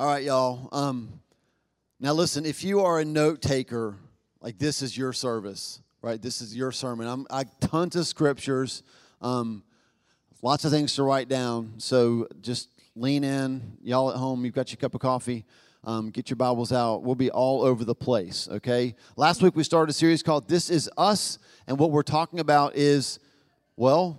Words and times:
All 0.00 0.06
right, 0.06 0.24
y'all. 0.24 0.66
Um, 0.72 1.20
now, 2.00 2.14
listen, 2.14 2.46
if 2.46 2.64
you 2.64 2.80
are 2.80 3.00
a 3.00 3.04
note 3.04 3.42
taker, 3.42 3.96
like 4.40 4.56
this 4.56 4.80
is 4.80 4.96
your 4.96 5.12
service, 5.12 5.82
right? 6.00 6.22
This 6.22 6.40
is 6.40 6.56
your 6.56 6.72
sermon. 6.72 7.06
I'm 7.06 7.26
I 7.30 7.44
tons 7.60 7.96
of 7.96 8.06
scriptures, 8.06 8.82
um, 9.20 9.62
lots 10.40 10.64
of 10.64 10.70
things 10.70 10.94
to 10.94 11.02
write 11.02 11.28
down. 11.28 11.74
So 11.76 12.28
just 12.40 12.70
lean 12.96 13.24
in. 13.24 13.76
Y'all 13.82 14.10
at 14.10 14.16
home, 14.16 14.42
you've 14.46 14.54
got 14.54 14.70
your 14.70 14.78
cup 14.78 14.94
of 14.94 15.02
coffee. 15.02 15.44
Um, 15.84 16.08
get 16.08 16.30
your 16.30 16.38
Bibles 16.38 16.72
out. 16.72 17.02
We'll 17.02 17.14
be 17.14 17.30
all 17.30 17.60
over 17.60 17.84
the 17.84 17.94
place, 17.94 18.48
okay? 18.50 18.94
Last 19.16 19.42
week 19.42 19.54
we 19.54 19.64
started 19.64 19.90
a 19.90 19.92
series 19.92 20.22
called 20.22 20.48
This 20.48 20.70
Is 20.70 20.88
Us, 20.96 21.38
and 21.66 21.78
what 21.78 21.90
we're 21.90 22.02
talking 22.02 22.40
about 22.40 22.74
is, 22.74 23.18
well, 23.76 24.18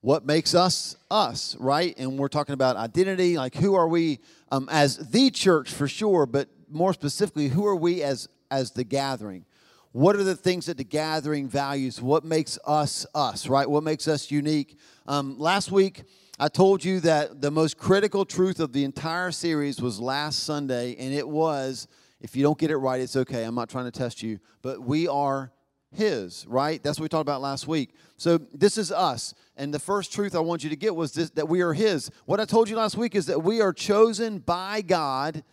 what 0.00 0.24
makes 0.24 0.54
us 0.54 0.96
us, 1.10 1.56
right? 1.58 1.94
And 1.98 2.18
we're 2.18 2.28
talking 2.28 2.52
about 2.52 2.76
identity, 2.76 3.36
like 3.36 3.54
who 3.54 3.74
are 3.74 3.88
we 3.88 4.20
um, 4.50 4.68
as 4.70 4.96
the 5.10 5.30
church 5.30 5.70
for 5.70 5.88
sure, 5.88 6.26
but 6.26 6.48
more 6.70 6.92
specifically, 6.92 7.48
who 7.48 7.66
are 7.66 7.76
we 7.76 8.02
as 8.02 8.28
as 8.50 8.70
the 8.72 8.84
gathering? 8.84 9.44
What 9.92 10.16
are 10.16 10.22
the 10.22 10.36
things 10.36 10.66
that 10.66 10.76
the 10.76 10.84
gathering 10.84 11.48
values? 11.48 12.00
What 12.00 12.24
makes 12.24 12.58
us 12.66 13.06
us, 13.14 13.48
right? 13.48 13.68
What 13.68 13.82
makes 13.82 14.06
us 14.06 14.30
unique? 14.30 14.78
Um, 15.06 15.38
last 15.38 15.72
week, 15.72 16.04
I 16.38 16.48
told 16.48 16.84
you 16.84 17.00
that 17.00 17.40
the 17.40 17.50
most 17.50 17.78
critical 17.78 18.24
truth 18.24 18.60
of 18.60 18.72
the 18.72 18.84
entire 18.84 19.32
series 19.32 19.80
was 19.80 19.98
last 19.98 20.44
Sunday, 20.44 20.94
and 20.96 21.12
it 21.12 21.28
was 21.28 21.88
if 22.20 22.36
you 22.36 22.42
don't 22.42 22.58
get 22.58 22.70
it 22.70 22.76
right, 22.76 23.00
it's 23.00 23.16
okay. 23.16 23.44
I'm 23.44 23.54
not 23.54 23.68
trying 23.68 23.84
to 23.84 23.90
test 23.90 24.22
you, 24.22 24.38
but 24.62 24.80
we 24.80 25.08
are 25.08 25.52
His, 25.94 26.46
right? 26.46 26.82
That's 26.82 26.98
what 26.98 27.04
we 27.04 27.08
talked 27.08 27.22
about 27.22 27.40
last 27.40 27.66
week. 27.66 27.94
So 28.16 28.38
this 28.52 28.76
is 28.76 28.92
us. 28.92 29.34
And 29.56 29.72
the 29.72 29.78
first 29.78 30.12
truth 30.12 30.34
I 30.34 30.40
want 30.40 30.62
you 30.62 30.70
to 30.70 30.76
get 30.76 30.94
was 30.94 31.12
this 31.12 31.30
that 31.30 31.48
we 31.48 31.62
are 31.62 31.72
His. 31.72 32.10
What 32.26 32.40
I 32.40 32.44
told 32.44 32.68
you 32.68 32.76
last 32.76 32.96
week 32.96 33.14
is 33.14 33.26
that 33.26 33.42
we 33.42 33.60
are 33.60 33.72
chosen 33.72 34.38
by 34.38 34.82
God. 34.82 35.44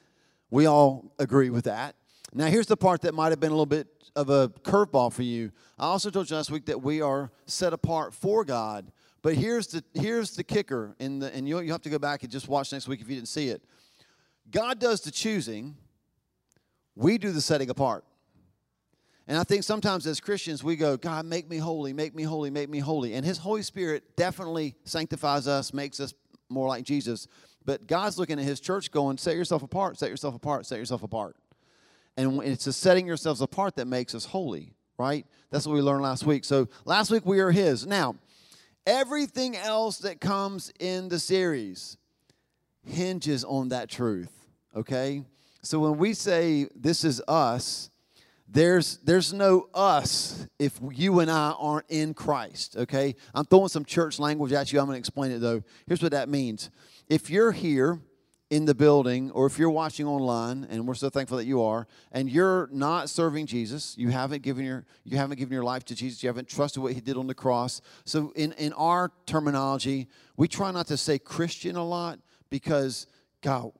We 0.49 0.65
all 0.65 1.13
agree 1.19 1.49
with 1.49 1.65
that. 1.65 1.95
Now, 2.33 2.47
here's 2.47 2.67
the 2.67 2.75
part 2.75 3.01
that 3.03 3.13
might 3.13 3.29
have 3.29 3.39
been 3.39 3.51
a 3.51 3.55
little 3.55 3.65
bit 3.65 3.87
of 4.15 4.29
a 4.29 4.49
curveball 4.49 5.13
for 5.13 5.23
you. 5.23 5.51
I 5.79 5.85
also 5.85 6.09
told 6.09 6.29
you 6.29 6.35
last 6.35 6.51
week 6.51 6.65
that 6.65 6.81
we 6.81 7.01
are 7.01 7.31
set 7.45 7.71
apart 7.73 8.13
for 8.13 8.43
God. 8.43 8.91
But 9.21 9.35
here's 9.35 9.67
the 9.67 9.83
here's 9.93 10.35
the 10.35 10.43
kicker, 10.43 10.95
in 10.99 11.19
the, 11.19 11.33
and 11.33 11.47
you 11.47 11.59
you 11.59 11.71
have 11.71 11.81
to 11.81 11.89
go 11.89 11.97
back 11.97 12.23
and 12.23 12.31
just 12.31 12.47
watch 12.47 12.71
next 12.71 12.87
week 12.87 13.01
if 13.01 13.09
you 13.09 13.15
didn't 13.15 13.29
see 13.29 13.47
it. 13.47 13.63
God 14.51 14.79
does 14.79 15.01
the 15.01 15.11
choosing. 15.11 15.75
We 16.95 17.17
do 17.17 17.31
the 17.31 17.41
setting 17.41 17.69
apart. 17.69 18.05
And 19.27 19.37
I 19.37 19.43
think 19.43 19.63
sometimes 19.63 20.05
as 20.05 20.19
Christians, 20.19 20.63
we 20.63 20.75
go, 20.75 20.97
God, 20.97 21.25
make 21.25 21.49
me 21.49 21.57
holy, 21.57 21.93
make 21.93 22.13
me 22.13 22.23
holy, 22.23 22.51
make 22.51 22.69
me 22.69 22.79
holy. 22.79 23.15
And 23.15 23.25
His 23.25 23.39
Holy 23.39 23.63
Spirit 23.63 24.15
definitely 24.15 24.75
sanctifies 24.83 25.47
us, 25.47 25.73
makes 25.73 25.99
us 25.99 26.13
more 26.49 26.67
like 26.67 26.83
Jesus. 26.83 27.27
But 27.65 27.87
God's 27.87 28.19
looking 28.19 28.37
at 28.37 28.45
His 28.45 28.59
church 28.59 28.91
going, 28.91 29.17
set 29.17 29.35
yourself 29.35 29.63
apart, 29.63 29.97
set 29.97 30.09
yourself 30.11 30.35
apart, 30.35 30.67
set 30.67 30.77
yourself 30.77 31.01
apart. 31.01 31.35
And 32.17 32.41
it's 32.43 32.65
the 32.65 32.73
setting 32.73 33.07
yourselves 33.07 33.41
apart 33.41 33.75
that 33.77 33.87
makes 33.87 34.13
us 34.13 34.25
holy, 34.25 34.73
right? 34.97 35.25
That's 35.49 35.65
what 35.65 35.73
we 35.73 35.81
learned 35.81 36.03
last 36.03 36.25
week. 36.25 36.45
So 36.45 36.67
last 36.85 37.09
week 37.09 37.25
we 37.25 37.39
are 37.39 37.51
His. 37.51 37.87
Now, 37.87 38.15
everything 38.85 39.57
else 39.57 39.97
that 39.99 40.21
comes 40.21 40.71
in 40.79 41.09
the 41.09 41.19
series 41.19 41.97
hinges 42.85 43.43
on 43.43 43.69
that 43.69 43.89
truth, 43.89 44.31
okay? 44.75 45.23
So 45.63 45.79
when 45.79 45.97
we 45.97 46.13
say 46.13 46.67
this 46.75 47.03
is 47.03 47.21
us, 47.27 47.89
there's 48.47 48.97
there's 48.97 49.33
no 49.33 49.69
us 49.73 50.47
if 50.59 50.79
you 50.91 51.19
and 51.19 51.31
I 51.31 51.51
aren't 51.57 51.89
in 51.89 52.13
Christ, 52.13 52.77
okay? 52.77 53.15
I'm 53.33 53.45
throwing 53.45 53.69
some 53.69 53.85
church 53.85 54.19
language 54.19 54.53
at 54.53 54.71
you. 54.71 54.79
I'm 54.79 54.85
going 54.85 54.95
to 54.95 54.99
explain 54.99 55.31
it 55.31 55.39
though. 55.39 55.63
Here's 55.87 56.01
what 56.01 56.11
that 56.11 56.29
means. 56.29 56.69
If 57.07 57.29
you're 57.29 57.51
here 57.51 57.99
in 58.51 58.65
the 58.65 58.75
building 58.75 59.31
or 59.31 59.47
if 59.47 59.57
you're 59.57 59.71
watching 59.71 60.05
online 60.05 60.67
and 60.69 60.87
we're 60.87 60.93
so 60.93 61.09
thankful 61.09 61.35
that 61.37 61.45
you 61.45 61.63
are 61.63 61.87
and 62.11 62.29
you're 62.29 62.69
not 62.71 63.09
serving 63.09 63.47
Jesus 63.47 63.97
you 63.97 64.09
haven't 64.09 64.43
given 64.43 64.63
your 64.63 64.85
you 65.03 65.17
haven't 65.17 65.37
given 65.39 65.51
your 65.51 65.63
life 65.63 65.83
to 65.85 65.95
Jesus 65.95 66.21
you 66.21 66.29
haven't 66.29 66.47
trusted 66.47 66.81
what 66.83 66.93
he 66.93 67.01
did 67.01 67.17
on 67.17 67.25
the 67.25 67.33
cross 67.33 67.81
so 68.05 68.31
in 68.35 68.51
in 68.53 68.71
our 68.73 69.11
terminology 69.25 70.07
we 70.37 70.47
try 70.47 70.69
not 70.69 70.85
to 70.87 70.95
say 70.95 71.17
Christian 71.17 71.75
a 71.75 71.83
lot 71.83 72.19
because 72.51 73.07
God 73.41 73.71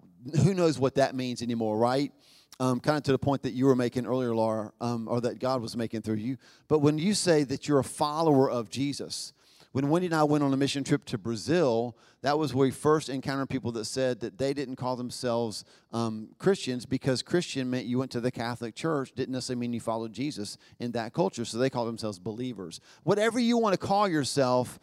who 0.44 0.56
knows 0.56 0.80
what 0.80 0.96
that 0.96 1.14
means 1.14 1.44
anymore 1.44 1.78
right 1.78 2.12
um, 2.60 2.80
kind 2.80 2.98
of 2.98 3.04
to 3.04 3.12
the 3.12 3.20
point 3.20 3.44
that 3.44 3.54
you 3.54 3.66
were 3.66 3.76
making 3.76 4.06
earlier, 4.06 4.34
Laura, 4.36 4.72
um, 4.82 5.08
or 5.08 5.22
that 5.22 5.40
God 5.40 5.62
was 5.62 5.76
making 5.76 6.02
through 6.02 6.16
you. 6.16 6.38
But 6.68 6.80
when 6.80 6.98
you 6.98 7.14
say 7.14 7.44
that 7.44 7.68
you're 7.68 7.80
a 7.80 7.84
follower 7.84 8.50
of 8.50 8.70
Jesus, 8.70 9.34
when 9.76 9.90
Wendy 9.90 10.06
and 10.06 10.16
I 10.16 10.24
went 10.24 10.42
on 10.42 10.54
a 10.54 10.58
mission 10.58 10.86
trip 10.86 11.04
to 11.08 11.18
Brazil, 11.18 11.98
that 12.22 12.40
was 12.40 12.54
where 12.54 12.68
we 12.68 12.72
first 12.72 13.10
encountered 13.10 13.50
people 13.50 13.74
that 13.74 13.84
said 13.84 14.22
that 14.22 14.38
they 14.38 14.54
didn't 14.54 14.78
call 14.78 14.96
themselves 14.96 15.66
um, 15.92 16.30
Christians 16.40 16.86
because 16.86 17.22
Christian 17.22 17.70
meant 17.70 17.86
you 17.86 18.00
went 18.00 18.12
to 18.12 18.22
the 18.22 18.32
Catholic 18.32 18.74
Church, 18.74 19.12
didn't 19.12 19.34
necessarily 19.34 19.60
mean 19.60 19.74
you 19.74 19.82
followed 19.82 20.14
Jesus 20.14 20.58
in 20.80 20.94
that 20.94 21.14
culture. 21.14 21.44
So 21.44 21.58
they 21.58 21.70
called 21.70 21.90
themselves 21.90 22.20
believers. 22.20 22.80
Whatever 23.04 23.38
you 23.38 23.58
want 23.58 23.74
to 23.74 23.78
call 23.78 24.08
yourself, 24.08 24.80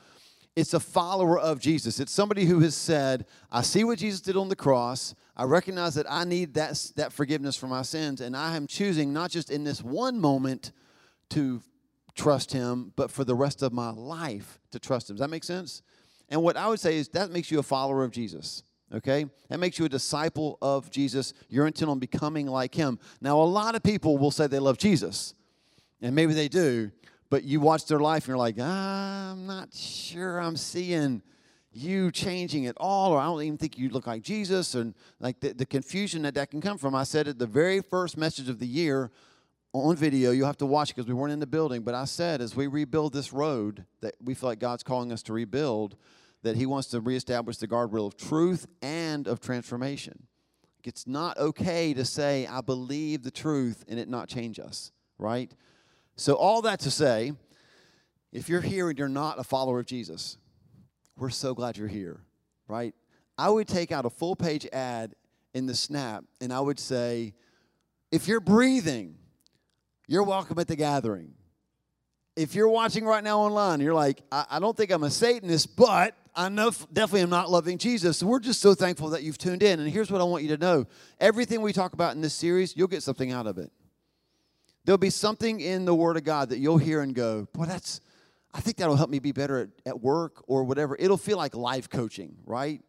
it's 0.55 0.75
a 0.75 0.81
follower 0.81 1.39
of 1.39 1.61
Jesus. 1.61 1.99
It's 1.99 2.13
somebody 2.13 2.45
who 2.45 2.61
has 2.61 2.75
said, 2.75 3.27
I 3.51 3.63
see 3.63 3.85
what 3.85 3.99
Jesus 3.99 4.21
did 4.21 4.37
on 4.37 4.49
the 4.49 4.57
cross. 4.57 5.15
I 5.37 5.45
recognize 5.45 5.95
that 5.95 6.07
I 6.09 6.25
need 6.25 6.55
that, 6.55 6.93
that 6.97 7.13
forgiveness 7.13 7.57
for 7.57 7.69
my 7.69 7.83
sins, 7.83 8.21
and 8.21 8.37
I 8.37 8.55
am 8.57 8.67
choosing 8.67 9.13
not 9.13 9.31
just 9.31 9.51
in 9.51 9.65
this 9.65 9.83
one 9.83 10.21
moment 10.21 10.73
to 11.31 11.63
trust 12.15 12.53
him, 12.53 12.93
but 12.97 13.11
for 13.11 13.25
the 13.25 13.35
rest 13.35 13.63
of 13.63 13.73
my 13.73 13.91
life 13.91 14.59
to 14.73 14.79
trust 14.79 15.09
him. 15.09 15.17
Does 15.17 15.21
that 15.21 15.31
make 15.31 15.45
sense? 15.45 15.83
And 16.29 16.43
what 16.43 16.57
I 16.57 16.69
would 16.69 16.81
say 16.81 16.97
is 16.97 17.09
that 17.09 17.31
makes 17.31 17.51
you 17.51 17.59
a 17.59 17.63
follower 17.63 18.05
of 18.05 18.11
Jesus. 18.11 18.63
Okay? 18.95 19.25
That 19.49 19.59
makes 19.59 19.79
you 19.79 19.87
a 19.87 19.89
disciple 19.89 20.59
of 20.61 20.91
Jesus. 20.91 21.33
You're 21.49 21.67
intent 21.67 21.91
on 21.91 21.99
becoming 21.99 22.47
like 22.47 22.75
him. 22.75 22.99
Now, 23.23 23.41
a 23.41 23.45
lot 23.45 23.75
of 23.75 23.83
people 23.83 24.19
will 24.19 24.31
say 24.31 24.47
they 24.47 24.59
love 24.59 24.77
Jesus, 24.77 25.33
and 26.03 26.15
maybe 26.15 26.35
they 26.35 26.49
do, 26.49 26.91
but 27.33 27.45
you 27.45 27.61
watch 27.61 27.87
their 27.87 27.99
life 27.99 28.25
and 28.25 28.29
you're 28.29 28.37
like, 28.37 28.59
I'm 28.59 29.47
not 29.47 29.73
sure 29.73 30.39
I'm 30.39 30.55
seeing 30.55 31.23
you 31.73 32.11
changing 32.11 32.67
at 32.67 32.77
all, 32.77 33.11
or 33.11 33.19
I 33.19 33.25
don't 33.25 33.41
even 33.41 33.57
think 33.57 33.79
you 33.79 33.89
look 33.89 34.07
like 34.07 34.21
Jesus, 34.21 34.75
and 34.75 34.95
like 35.19 35.41
the, 35.41 35.55
the 35.55 35.65
confusion 35.65 36.21
that 36.25 36.35
that 36.35 36.51
can 36.51 36.61
come 36.61 36.77
from. 36.77 36.95
I 36.95 37.05
said 37.05 37.29
at 37.29 37.39
the 37.39 37.47
very 37.47 37.81
first 37.81 38.19
message 38.19 38.51
of 38.51 38.59
the 38.59 38.67
year, 38.67 39.11
on 39.73 39.97
video. 39.97 40.33
You'll 40.33 40.47
have 40.47 40.59
to 40.59 40.67
watch 40.67 40.89
because 40.89 41.07
we 41.07 41.15
weren't 41.15 41.33
in 41.33 41.41
the 41.41 41.47
building. 41.47 41.81
But 41.81 41.95
I 41.95 42.05
said, 42.05 42.43
as 42.43 42.55
we 42.55 42.67
rebuild 42.67 43.15
this 43.15 43.33
road 43.33 43.87
that 44.03 44.15
we 44.23 44.35
feel 44.35 44.51
like 44.51 44.59
God's 44.59 44.83
calling 44.83 45.11
us 45.11 45.23
to 45.23 45.33
rebuild, 45.33 45.97
that 46.43 46.57
He 46.57 46.67
wants 46.67 46.89
to 46.89 47.01
reestablish 47.01 47.57
the 47.57 47.67
guardrail 47.67 48.07
of 48.07 48.19
truth 48.19 48.67
and 48.83 49.27
of 49.27 49.41
transformation. 49.41 50.27
It's 50.85 51.07
not 51.07 51.39
okay 51.39 51.95
to 51.95 52.05
say, 52.05 52.47
I 52.47 52.61
believe 52.61 53.23
the 53.23 53.31
truth 53.31 53.87
and 53.89 53.99
it 53.99 54.11
not 54.11 54.29
change 54.29 54.59
us, 54.59 54.93
right? 55.17 55.51
So, 56.23 56.35
all 56.35 56.63
that 56.63 56.79
to 56.81 56.91
say, 56.93 57.33
if 58.31 58.49
you're 58.49 58.61
here 58.61 58.89
and 58.89 58.97
you're 58.97 59.09
not 59.09 59.41
a 59.41 59.43
follower 59.43 59.81
of 59.81 59.87
Jesus, 59.87 60.39
we're 61.19 61.31
so 61.31 61.53
glad 61.53 61.77
you're 61.77 61.89
here, 61.89 62.21
right? 62.69 62.95
I 63.37 63.51
would 63.51 63.67
take 63.67 63.91
out 63.91 64.07
a 64.07 64.11
full 64.11 64.37
page 64.37 64.65
ad 64.73 65.17
in 65.53 65.67
the 65.67 65.75
Snap 65.75 66.23
and 66.41 66.53
I 66.53 66.61
would 66.61 66.79
say, 66.79 67.35
if 68.13 68.29
you're 68.29 68.39
breathing, 68.39 69.17
you're 70.07 70.23
welcome 70.23 70.61
at 70.61 70.69
the 70.69 70.77
gathering. 70.77 71.35
If 72.37 72.55
you're 72.55 72.69
watching 72.69 73.05
right 73.05 73.25
now 73.25 73.41
online, 73.41 73.81
you're 73.81 73.93
like, 73.93 74.23
I, 74.31 74.45
I 74.49 74.59
don't 74.61 74.77
think 74.77 74.93
I'm 74.93 75.03
a 75.03 75.11
Satanist, 75.11 75.75
but 75.75 76.17
I 76.37 76.49
know 76.51 76.71
definitely 76.93 77.23
am 77.23 77.31
not 77.31 77.51
loving 77.51 77.79
Jesus. 77.79 78.19
So 78.19 78.29
we're 78.29 78.39
just 78.39 78.61
so 78.61 78.77
thankful 78.77 79.09
that 79.09 79.25
you've 79.25 79.39
tuned 79.39 79.65
in. 79.65 79.81
And 79.81 79.91
here's 79.91 80.09
what 80.09 80.21
I 80.21 80.25
want 80.25 80.45
you 80.45 80.51
to 80.51 80.57
know 80.57 80.87
everything 81.19 81.63
we 81.63 81.73
talk 81.73 81.95
about 81.95 82.15
in 82.15 82.21
this 82.21 82.33
series, 82.33 82.77
you'll 82.77 82.87
get 82.87 83.03
something 83.03 83.33
out 83.33 83.49
of 83.49 83.59
it. 83.59 83.73
There'll 84.85 84.99
be 84.99 85.11
something 85.11 85.61
in 85.61 85.85
the 85.85 85.95
Word 85.95 86.17
of 86.17 86.25
God 86.25 86.49
that 86.51 86.59
you'll 86.59 86.79
hear 86.79 87.03
and 87.03 87.15
go, 87.15 87.49
Boy, 87.53 87.67
that's, 87.67 88.01
I 88.53 88.61
think 88.61 88.77
that'll 88.77 88.97
help 88.97 89.11
me 89.11 89.19
be 89.19 89.33
better 89.33 89.59
at, 89.59 89.69
at 89.87 90.01
work 90.01 90.43
or 90.47 90.65
whatever. 90.65 90.97
It'll 90.99 91.17
feel 91.17 91.37
like 91.37 91.55
life 91.55 91.89
coaching, 91.89 92.37
right? 92.45 92.83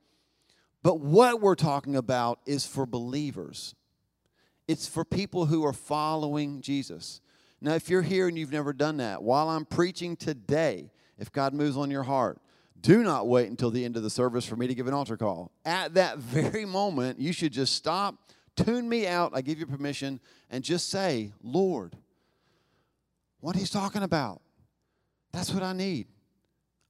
But 0.82 1.00
what 1.00 1.40
we're 1.40 1.56
talking 1.56 1.96
about 1.96 2.40
is 2.46 2.66
for 2.66 2.86
believers. 2.86 3.76
It's 4.68 4.88
for 4.88 5.06
people 5.06 5.46
who 5.46 5.66
are 5.66 5.74
following 5.74 6.62
Jesus. 6.62 7.22
Now, 7.62 7.76
if 7.76 7.90
you're 7.90 8.02
here 8.02 8.28
and 8.28 8.38
you've 8.38 8.52
never 8.52 8.74
done 8.74 8.98
that, 8.98 9.24
while 9.24 9.50
I'm 9.50 9.66
preaching 9.66 10.18
today, 10.18 10.92
if 11.18 11.32
God 11.32 11.54
moves 11.54 11.78
on 11.78 11.90
your 11.90 12.04
heart, 12.04 12.40
do 12.82 13.02
not 13.02 13.28
wait 13.28 13.50
until 13.50 13.72
the 13.72 13.86
end 13.86 13.96
of 13.96 14.04
the 14.04 14.10
service 14.10 14.46
for 14.46 14.58
me 14.58 14.68
to 14.68 14.76
give 14.76 14.88
an 14.88 14.94
altar 14.94 15.16
call. 15.16 15.52
At 15.64 15.94
that 15.94 16.18
very 16.20 16.66
moment, 16.66 17.20
you 17.20 17.32
should 17.32 17.54
just 17.54 17.76
stop, 17.76 18.16
tune 18.56 18.88
me 18.88 19.08
out. 19.08 19.32
I 19.34 19.42
give 19.42 19.60
you 19.60 19.66
permission, 19.66 20.20
and 20.50 20.64
just 20.64 20.90
say, 20.90 21.32
Lord, 21.42 21.96
what 23.40 23.56
he's 23.56 23.70
talking 23.70 24.04
about. 24.04 24.42
That's 25.32 25.52
what 25.54 25.64
I 25.64 25.74
need. 25.74 26.08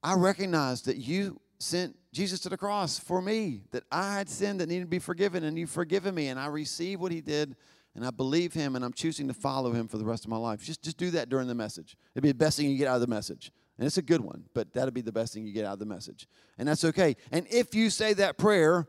I 0.04 0.15
recognize 0.15 0.81
that 0.83 0.98
you 0.98 1.39
sent 1.60 1.95
Jesus 2.12 2.42
to 2.42 2.50
the 2.50 2.57
cross 2.57 3.00
for 3.00 3.21
me, 3.21 3.62
that 3.71 3.83
I 3.92 4.15
had 4.15 4.30
sinned 4.30 4.60
that 4.60 4.68
needed 4.68 4.81
to 4.81 4.88
be 4.88 5.00
forgiven, 5.00 5.44
and 5.45 5.57
you've 5.57 5.69
forgiven 5.69 6.13
me, 6.13 6.27
and 6.27 6.39
I 6.39 6.48
receive 6.48 7.00
what 7.00 7.12
he 7.12 7.21
did, 7.21 7.56
and 7.95 8.06
I 8.06 8.12
believe 8.12 8.54
him, 8.54 8.75
and 8.75 8.83
I'm 8.83 8.94
choosing 8.94 9.27
to 9.30 9.33
follow 9.33 9.71
him 9.71 9.88
for 9.88 9.98
the 9.98 10.06
rest 10.06 10.25
of 10.25 10.30
my 10.30 10.38
life. 10.38 10.62
Just, 10.62 10.83
just 10.83 10.98
do 10.98 11.12
that 11.12 11.30
during 11.30 11.48
the 11.48 11.56
message. 11.56 11.95
It'd 12.13 12.24
be 12.24 12.30
the 12.30 12.36
best 12.36 12.57
thing 12.57 12.69
you 12.69 12.77
get 12.77 12.88
out 12.88 12.95
of 12.95 13.01
the 13.01 13.07
message. 13.07 13.51
And 13.77 13.88
it's 13.88 13.98
a 13.98 14.04
good 14.04 14.21
one, 14.21 14.45
but 14.54 14.74
that'll 14.74 14.92
be 14.92 15.01
the 15.01 15.12
best 15.12 15.33
thing 15.33 15.45
you 15.45 15.54
get 15.54 15.66
out 15.66 15.74
of 15.74 15.80
the 15.80 15.86
message. 15.86 16.27
And 16.57 16.68
that's 16.68 16.83
okay. 16.83 17.16
And 17.31 17.48
if 17.50 17.74
you 17.74 17.89
say 17.89 18.13
that 18.13 18.38
prayer, 18.38 18.88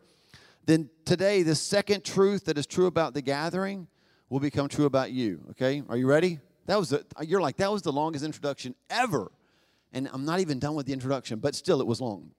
then 0.66 0.90
today 1.04 1.42
the 1.42 1.54
second 1.54 2.04
truth 2.04 2.46
that 2.46 2.58
is 2.58 2.66
true 2.66 2.86
about 2.86 3.14
the 3.14 3.22
gathering 3.22 3.88
will 4.28 4.40
become 4.40 4.68
true 4.68 4.86
about 4.86 5.10
you. 5.12 5.40
Okay? 5.50 5.82
Are 5.88 5.96
you 5.96 6.06
ready? 6.06 6.40
That 6.66 6.78
was 6.78 6.92
a, 6.92 7.04
you're 7.22 7.40
like, 7.40 7.56
that 7.58 7.70
was 7.70 7.82
the 7.82 7.92
longest 7.92 8.24
introduction 8.24 8.74
ever. 8.88 9.30
And 9.92 10.08
I'm 10.12 10.24
not 10.24 10.40
even 10.40 10.58
done 10.58 10.74
with 10.74 10.86
the 10.86 10.92
introduction, 10.92 11.38
but 11.38 11.54
still 11.54 11.80
it 11.80 11.86
was 11.86 12.00
long. 12.00 12.30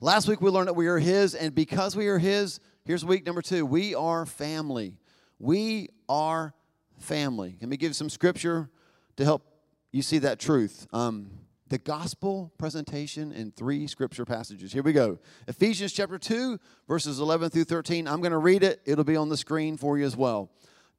Last 0.00 0.26
week 0.26 0.40
we 0.40 0.50
learned 0.50 0.68
that 0.68 0.74
we 0.74 0.88
are 0.88 0.98
His, 0.98 1.34
and 1.34 1.54
because 1.54 1.94
we 1.94 2.08
are 2.08 2.18
His, 2.18 2.58
here's 2.84 3.04
week 3.04 3.24
number 3.24 3.42
two 3.42 3.64
we 3.64 3.94
are 3.94 4.26
family. 4.26 4.96
We 5.38 5.90
are 6.08 6.54
family. 6.98 7.56
Let 7.60 7.68
me 7.68 7.76
give 7.76 7.94
some 7.94 8.10
scripture 8.10 8.68
to 9.16 9.24
help 9.24 9.44
you 9.92 10.02
see 10.02 10.18
that 10.18 10.40
truth. 10.40 10.86
Um, 10.92 11.30
the 11.72 11.78
gospel 11.78 12.52
presentation 12.58 13.32
in 13.32 13.50
three 13.50 13.86
scripture 13.86 14.26
passages. 14.26 14.74
Here 14.74 14.82
we 14.82 14.92
go 14.92 15.18
Ephesians 15.48 15.94
chapter 15.94 16.18
2, 16.18 16.60
verses 16.86 17.18
11 17.18 17.48
through 17.48 17.64
13. 17.64 18.06
I'm 18.06 18.20
going 18.20 18.32
to 18.32 18.38
read 18.38 18.62
it, 18.62 18.82
it'll 18.84 19.04
be 19.04 19.16
on 19.16 19.30
the 19.30 19.38
screen 19.38 19.78
for 19.78 19.96
you 19.96 20.04
as 20.04 20.14
well. 20.14 20.50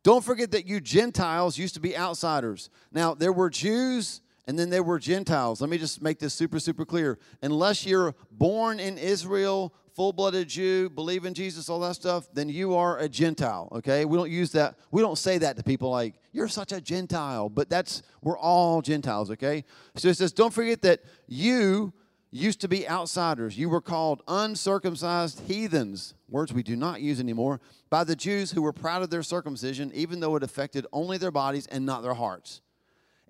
Don't 0.02 0.26
forget 0.26 0.50
that 0.50 0.66
you 0.66 0.82
Gentiles 0.82 1.60
used 1.60 1.76
to 1.76 1.80
be 1.80 1.96
outsiders. 1.96 2.72
Now, 2.92 3.14
there 3.14 3.32
were 3.32 3.52
Jews 3.52 4.22
and 4.48 4.60
then 4.60 4.70
there 4.70 4.84
were 4.84 5.00
Gentiles. 5.00 5.62
Let 5.62 5.70
me 5.70 5.78
just 5.78 6.02
make 6.02 6.20
this 6.20 6.34
super, 6.34 6.60
super 6.60 6.86
clear. 6.86 7.18
Unless 7.42 7.86
you're 7.86 8.16
born 8.32 8.80
in 8.80 8.98
Israel, 8.98 9.74
full 9.96 10.12
blooded 10.12 10.50
Jew, 10.50 10.90
believe 10.90 11.26
in 11.26 11.34
Jesus, 11.34 11.70
all 11.70 11.80
that 11.82 11.96
stuff, 11.96 12.28
then 12.34 12.50
you 12.50 12.76
are 12.76 12.98
a 12.98 13.08
Gentile, 13.08 13.70
okay? 13.72 14.06
We 14.06 14.18
don't 14.18 14.32
use 14.32 14.52
that, 14.54 14.76
we 14.92 15.02
don't 15.02 15.18
say 15.18 15.38
that 15.38 15.56
to 15.58 15.64
people 15.64 15.90
like, 15.90 16.16
you're 16.32 16.48
such 16.48 16.72
a 16.72 16.82
Gentile, 16.82 17.48
but 17.48 17.70
that's, 17.70 18.02
we're 18.22 18.38
all 18.38 18.82
Gentiles, 18.82 19.32
okay? 19.32 19.64
So 19.96 20.10
it 20.10 20.18
says, 20.18 20.34
don't 20.34 20.54
forget 20.54 20.82
that 20.82 21.02
you 21.28 21.94
used 22.32 22.60
to 22.62 22.68
be 22.68 22.90
outsiders. 22.90 23.56
You 23.58 23.70
were 23.70 23.82
called 23.82 24.24
uncircumcised 24.28 25.42
heathens, 25.42 26.16
words 26.28 26.52
we 26.52 26.64
do 26.64 26.76
not 26.76 27.00
use 27.00 27.20
anymore, 27.20 27.62
by 27.92 28.04
the 28.04 28.16
Jews 28.16 28.52
who 28.52 28.64
were 28.64 28.74
proud 28.74 29.04
of 29.04 29.12
their 29.12 29.22
circumcision, 29.22 29.92
even 29.94 30.20
though 30.20 30.36
it 30.36 30.42
affected 30.42 30.88
only 30.92 31.20
their 31.20 31.30
bodies 31.30 31.68
and 31.68 31.86
not 31.86 32.02
their 32.02 32.16
hearts. 32.16 32.63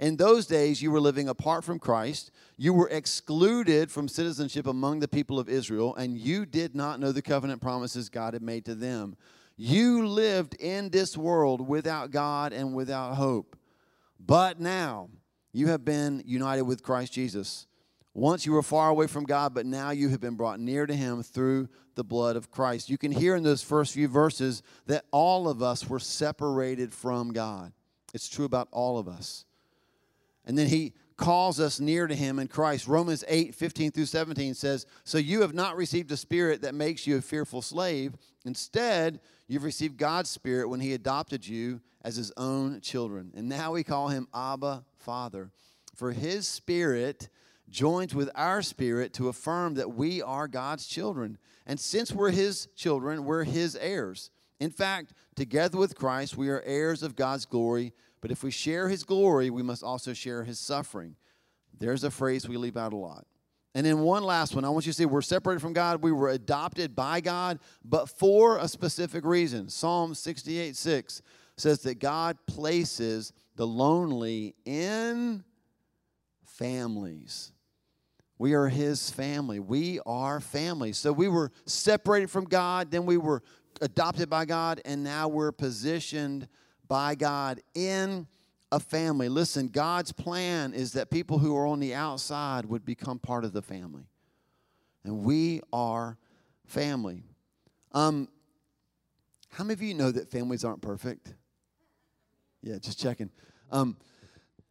In 0.03 0.17
those 0.17 0.45
days, 0.45 0.81
you 0.81 0.91
were 0.91 0.99
living 0.99 1.29
apart 1.29 1.63
from 1.63 1.79
Christ. 1.79 2.29
You 2.57 2.73
were 2.73 2.89
excluded 2.89 3.89
from 3.89 4.09
citizenship 4.09 4.67
among 4.67 4.99
the 4.99 5.07
people 5.07 5.39
of 5.39 5.47
Israel, 5.47 5.95
and 5.95 6.17
you 6.17 6.45
did 6.45 6.75
not 6.75 6.99
know 6.99 7.13
the 7.13 7.21
covenant 7.21 7.61
promises 7.61 8.09
God 8.09 8.33
had 8.33 8.43
made 8.43 8.65
to 8.65 8.75
them. 8.75 9.15
You 9.55 10.05
lived 10.05 10.55
in 10.55 10.89
this 10.89 11.15
world 11.15 11.65
without 11.65 12.11
God 12.11 12.51
and 12.51 12.75
without 12.75 13.15
hope. 13.15 13.55
But 14.19 14.59
now 14.59 15.07
you 15.53 15.67
have 15.67 15.85
been 15.85 16.21
united 16.25 16.63
with 16.63 16.83
Christ 16.83 17.13
Jesus. 17.13 17.65
Once 18.13 18.45
you 18.45 18.51
were 18.51 18.61
far 18.61 18.89
away 18.89 19.07
from 19.07 19.23
God, 19.23 19.53
but 19.53 19.65
now 19.65 19.91
you 19.91 20.09
have 20.09 20.19
been 20.19 20.35
brought 20.35 20.59
near 20.59 20.85
to 20.85 20.93
Him 20.93 21.23
through 21.23 21.69
the 21.95 22.03
blood 22.03 22.35
of 22.35 22.51
Christ. 22.51 22.89
You 22.89 22.97
can 22.97 23.13
hear 23.13 23.37
in 23.37 23.43
those 23.43 23.63
first 23.63 23.93
few 23.93 24.09
verses 24.09 24.63
that 24.85 25.05
all 25.11 25.47
of 25.47 25.63
us 25.63 25.87
were 25.87 25.97
separated 25.97 26.93
from 26.93 27.31
God. 27.31 27.71
It's 28.13 28.27
true 28.27 28.43
about 28.43 28.67
all 28.73 28.99
of 28.99 29.07
us. 29.07 29.45
And 30.45 30.57
then 30.57 30.67
he 30.67 30.93
calls 31.17 31.59
us 31.59 31.79
near 31.79 32.07
to 32.07 32.15
him 32.15 32.39
in 32.39 32.47
Christ. 32.47 32.87
Romans 32.87 33.23
8, 33.27 33.53
15 33.55 33.91
through 33.91 34.05
17 34.05 34.53
says, 34.53 34.85
So 35.03 35.17
you 35.17 35.41
have 35.41 35.53
not 35.53 35.75
received 35.75 36.11
a 36.11 36.17
spirit 36.17 36.61
that 36.61 36.75
makes 36.75 37.07
you 37.07 37.17
a 37.17 37.21
fearful 37.21 37.61
slave. 37.61 38.13
Instead, 38.45 39.19
you've 39.47 39.63
received 39.63 39.97
God's 39.97 40.29
spirit 40.29 40.67
when 40.67 40.79
he 40.79 40.93
adopted 40.93 41.47
you 41.47 41.81
as 42.03 42.15
his 42.15 42.31
own 42.35 42.81
children. 42.81 43.31
And 43.35 43.47
now 43.47 43.71
we 43.73 43.83
call 43.83 44.09
him 44.09 44.27
Abba, 44.33 44.83
Father. 44.97 45.51
For 45.95 46.11
his 46.11 46.47
spirit 46.47 47.29
joins 47.69 48.13
with 48.13 48.29
our 48.35 48.61
spirit 48.61 49.13
to 49.13 49.29
affirm 49.29 49.75
that 49.75 49.93
we 49.93 50.21
are 50.21 50.47
God's 50.47 50.85
children. 50.85 51.37
And 51.65 51.79
since 51.79 52.11
we're 52.11 52.31
his 52.31 52.67
children, 52.75 53.25
we're 53.25 53.43
his 53.43 53.75
heirs. 53.75 54.31
In 54.59 54.69
fact, 54.69 55.13
together 55.35 55.77
with 55.77 55.95
Christ, 55.95 56.37
we 56.37 56.49
are 56.49 56.61
heirs 56.61 57.03
of 57.03 57.15
God's 57.15 57.45
glory. 57.45 57.93
But 58.23 58.31
if 58.31 58.41
we 58.41 58.51
share 58.51 58.87
his 58.87 59.03
glory, 59.03 59.49
we 59.49 59.63
must 59.63 59.83
also 59.83 60.13
share 60.13 60.45
his 60.45 60.57
suffering. 60.57 61.17
There's 61.77 62.05
a 62.05 62.09
phrase 62.09 62.47
we 62.47 62.55
leave 62.55 62.77
out 62.77 62.93
a 62.93 62.95
lot. 62.95 63.27
And 63.75 63.85
then 63.85 63.99
one 63.99 64.23
last 64.23 64.55
one. 64.55 64.63
I 64.63 64.69
want 64.69 64.85
you 64.85 64.93
to 64.93 64.97
see 64.97 65.05
we're 65.05 65.21
separated 65.21 65.59
from 65.59 65.73
God. 65.73 66.01
We 66.01 66.13
were 66.13 66.29
adopted 66.29 66.95
by 66.95 67.19
God, 67.19 67.59
but 67.83 68.07
for 68.07 68.59
a 68.59 68.69
specific 68.69 69.25
reason. 69.25 69.67
Psalm 69.67 70.15
68 70.15 70.77
6 70.77 71.21
says 71.57 71.81
that 71.81 71.99
God 71.99 72.37
places 72.47 73.33
the 73.57 73.67
lonely 73.67 74.55
in 74.63 75.43
families. 76.45 77.51
We 78.37 78.53
are 78.53 78.69
his 78.69 79.09
family. 79.09 79.59
We 79.59 79.99
are 80.05 80.39
family. 80.39 80.93
So 80.93 81.11
we 81.11 81.27
were 81.27 81.51
separated 81.65 82.29
from 82.31 82.45
God, 82.45 82.89
then 82.89 83.05
we 83.05 83.17
were 83.17 83.43
adopted 83.81 84.29
by 84.29 84.45
God, 84.45 84.79
and 84.85 85.03
now 85.03 85.27
we're 85.27 85.51
positioned 85.51 86.47
by 86.87 87.15
God 87.15 87.61
in 87.73 88.27
a 88.71 88.79
family. 88.79 89.29
Listen, 89.29 89.67
God's 89.67 90.11
plan 90.11 90.73
is 90.73 90.93
that 90.93 91.09
people 91.09 91.37
who 91.37 91.55
are 91.55 91.67
on 91.67 91.79
the 91.79 91.93
outside 91.93 92.65
would 92.65 92.85
become 92.85 93.19
part 93.19 93.45
of 93.45 93.53
the 93.53 93.61
family. 93.61 94.03
And 95.03 95.23
we 95.23 95.61
are 95.71 96.17
family. 96.65 97.23
Um, 97.91 98.27
how 99.49 99.63
many 99.63 99.73
of 99.73 99.81
you 99.81 99.93
know 99.93 100.11
that 100.11 100.31
families 100.31 100.63
aren't 100.63 100.81
perfect? 100.81 101.35
Yeah, 102.63 102.77
just 102.79 102.99
checking. 102.99 103.29
Um, 103.71 103.97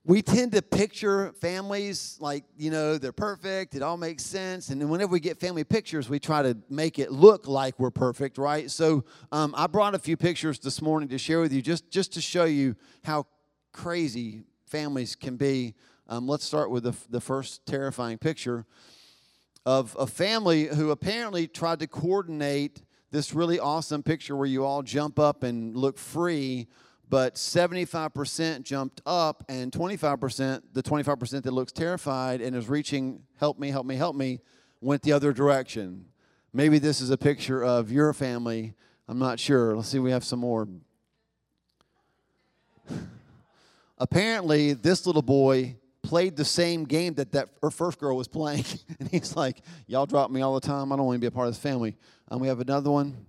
we 0.05 0.21
tend 0.21 0.53
to 0.53 0.63
picture 0.63 1.33
families 1.41 2.17
like, 2.21 2.45
you 2.57 2.71
know, 2.73 2.99
they're 2.99 3.13
perfect, 3.13 3.77
it 3.77 3.83
all 3.83 3.97
makes 3.97 4.25
sense. 4.25 4.71
And 4.71 4.81
then 4.81 4.89
whenever 4.89 5.13
we 5.13 5.21
get 5.21 5.39
family 5.39 5.63
pictures, 5.63 6.09
we 6.09 6.19
try 6.19 6.43
to 6.43 6.57
make 6.69 6.99
it 6.99 7.13
look 7.13 7.47
like 7.47 7.79
we're 7.79 7.93
perfect, 7.93 8.37
right? 8.37 8.69
So 8.69 9.05
um, 9.31 9.55
I 9.57 9.69
brought 9.69 9.95
a 9.95 10.01
few 10.01 10.17
pictures 10.17 10.59
this 10.59 10.83
morning 10.83 11.09
to 11.11 11.19
share 11.19 11.41
with 11.41 11.53
you 11.53 11.63
just, 11.63 11.89
just 11.91 12.13
to 12.15 12.21
show 12.21 12.45
you 12.45 12.75
how 13.05 13.27
crazy 13.73 14.43
families 14.67 15.15
can 15.15 15.37
be. 15.37 15.75
Um, 16.09 16.27
let's 16.27 16.45
start 16.45 16.71
with 16.71 16.83
the, 16.83 16.97
the 17.09 17.21
first 17.21 17.65
terrifying 17.65 18.19
picture 18.19 18.67
of 19.65 19.97
a 19.97 20.09
family 20.09 20.65
who 20.65 20.91
apparently 20.91 21.47
tried 21.47 21.79
to 21.79 21.87
coordinate 21.87 22.83
this 23.13 23.35
really 23.35 23.61
awesome 23.61 24.03
picture 24.03 24.35
where 24.35 24.47
you 24.47 24.65
all 24.65 24.83
jump 24.83 25.21
up 25.21 25.45
and 25.45 25.77
look 25.77 25.97
free 25.97 26.67
but 27.13 27.35
75% 27.35 28.63
jumped 28.63 29.03
up 29.05 29.45
and 29.47 29.71
25% 29.71 30.63
the 30.73 30.83
25% 30.83 31.43
that 31.43 31.53
looks 31.53 31.71
terrified 31.71 32.41
and 32.41 32.57
is 32.57 32.71
reaching 32.71 33.21
help 33.39 33.59
me 33.59 33.69
help 33.69 33.85
me 33.85 33.97
help 33.97 34.17
me 34.17 34.41
went 34.81 35.03
the 35.03 35.13
other 35.13 35.31
direction. 35.35 36.07
Maybe 36.55 36.79
this 36.79 37.03
is 37.03 37.11
a 37.11 37.19
picture 37.19 37.63
of 37.63 37.93
your 37.93 38.15
family. 38.15 38.73
I'm 39.07 39.19
not 39.19 39.39
sure. 39.39 39.77
Let's 39.77 39.89
see 39.89 39.99
we 39.99 40.11
have 40.11 40.25
some 40.25 40.39
more. 40.39 40.67
Apparently 43.99 44.73
this 44.73 45.07
little 45.07 45.21
boy 45.21 45.77
played 46.01 46.35
the 46.35 46.47
same 46.47 46.85
game 46.85 47.13
that 47.17 47.33
that 47.33 47.51
first 47.73 47.99
girl 47.99 48.17
was 48.17 48.27
playing. 48.27 48.65
And 49.01 49.11
he's 49.11 49.37
like 49.37 49.61
y'all 49.87 50.07
drop 50.07 50.31
me 50.31 50.41
all 50.41 50.55
the 50.55 50.67
time. 50.67 50.91
I 50.91 50.97
don't 50.97 51.05
want 51.05 51.17
to 51.17 51.21
be 51.21 51.27
a 51.27 51.31
part 51.31 51.47
of 51.47 51.53
this 51.53 51.63
family. 51.63 51.95
And 52.31 52.41
we 52.41 52.49
have 52.49 52.61
another 52.61 52.91
one. 52.91 53.27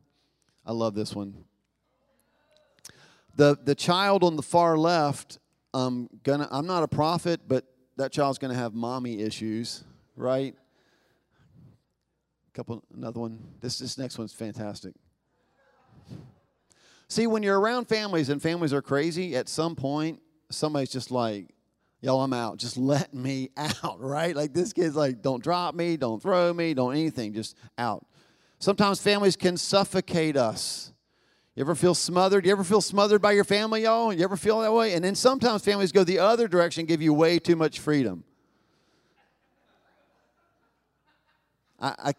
I 0.66 0.72
love 0.72 0.96
this 0.96 1.14
one 1.14 1.44
the, 3.36 3.58
the 3.64 3.76
child 3.76 4.24
on 4.24 4.36
the 4.36 4.42
far 4.44 4.78
left, 4.78 5.40
I'm, 5.74 6.10
gonna, 6.24 6.48
I'm 6.52 6.68
not 6.68 6.84
a 6.84 6.88
prophet, 6.88 7.42
but 7.48 7.66
that 7.98 8.12
child's 8.12 8.38
going 8.38 8.54
to 8.54 8.60
have 8.60 8.74
mommy 8.74 9.22
issues, 9.22 9.84
right? 10.16 10.56
Couple, 12.54 12.84
another 12.96 13.20
one. 13.20 13.40
This, 13.62 13.80
this 13.80 13.98
next 13.98 14.18
one's 14.20 14.34
fantastic. 14.34 14.94
See, 17.08 17.28
when 17.28 17.44
you're 17.44 17.60
around 17.60 17.88
families 17.88 18.30
and 18.30 18.42
families 18.42 18.74
are 18.74 18.82
crazy, 18.82 19.36
at 19.36 19.50
some 19.50 19.76
point, 19.76 20.22
somebody's 20.52 20.92
just 20.92 21.12
like, 21.12 21.48
yo, 22.02 22.20
I'm 22.20 22.34
out. 22.34 22.58
Just 22.58 22.78
let 22.78 23.14
me 23.14 23.50
out, 23.58 24.00
right? 24.00 24.36
Like 24.36 24.54
this 24.54 24.74
kid's 24.74 24.96
like, 24.96 25.22
don't 25.22 25.44
drop 25.44 25.74
me, 25.74 25.98
don't 25.98 26.22
throw 26.22 26.54
me, 26.54 26.74
don't 26.74 26.94
anything, 26.94 27.34
just 27.34 27.58
out. 27.78 28.06
Sometimes 28.60 29.02
families 29.02 29.36
can 29.36 29.58
suffocate 29.58 30.38
us. 30.38 30.93
You 31.56 31.62
ever 31.62 31.76
feel 31.76 31.94
smothered? 31.94 32.46
You 32.46 32.52
ever 32.52 32.64
feel 32.64 32.82
smothered 32.82 33.22
by 33.22 33.34
your 33.34 33.44
family, 33.44 33.84
y'all? 33.84 34.12
You 34.12 34.24
ever 34.24 34.38
feel 34.38 34.62
that 34.62 34.74
way? 34.74 34.94
And 34.94 35.06
then 35.06 35.14
sometimes 35.14 35.64
families 35.64 35.92
go 35.92 36.04
the 36.04 36.20
other 36.20 36.48
direction, 36.48 36.86
give 36.86 37.02
you 37.02 37.14
way 37.14 37.38
too 37.38 37.56
much 37.56 37.80
freedom. 37.80 38.24
I, 41.80 41.96
I, 42.00 42.14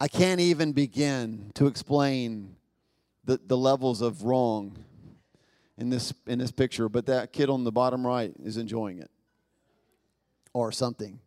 I 0.00 0.08
can't 0.08 0.40
even 0.40 0.72
begin 0.72 1.50
to 1.54 1.66
explain 1.66 2.56
the, 3.24 3.38
the 3.46 3.56
levels 3.56 4.00
of 4.00 4.22
wrong 4.22 4.78
in 5.76 5.90
this, 5.90 6.14
in 6.26 6.38
this 6.38 6.52
picture, 6.52 6.88
but 6.88 7.06
that 7.06 7.32
kid 7.32 7.50
on 7.50 7.64
the 7.64 7.72
bottom 7.72 8.06
right 8.06 8.32
is 8.42 8.56
enjoying 8.56 8.98
it 8.98 9.10
or 10.54 10.72
something. 10.72 11.20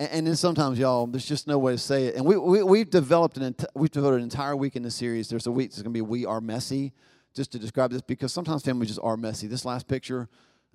And 0.00 0.28
then 0.28 0.36
sometimes, 0.36 0.78
y'all, 0.78 1.08
there's 1.08 1.26
just 1.26 1.48
no 1.48 1.58
way 1.58 1.72
to 1.72 1.78
say 1.78 2.06
it. 2.06 2.14
And 2.14 2.24
we, 2.24 2.36
we, 2.36 2.62
we've 2.62 2.88
developed 2.88 3.36
an, 3.36 3.56
we've 3.74 3.90
devoted 3.90 4.18
an 4.18 4.22
entire 4.22 4.54
week 4.54 4.76
in 4.76 4.84
the 4.84 4.92
series. 4.92 5.28
There's 5.28 5.48
a 5.48 5.50
week 5.50 5.70
that's 5.70 5.82
going 5.82 5.92
to 5.92 5.96
be 5.96 6.02
We 6.02 6.24
Are 6.24 6.40
Messy, 6.40 6.92
just 7.34 7.50
to 7.52 7.58
describe 7.58 7.90
this, 7.90 8.02
because 8.02 8.32
sometimes 8.32 8.62
families 8.64 8.90
just 8.90 9.00
are 9.02 9.16
messy. 9.16 9.48
This 9.48 9.64
last 9.64 9.88
picture, 9.88 10.28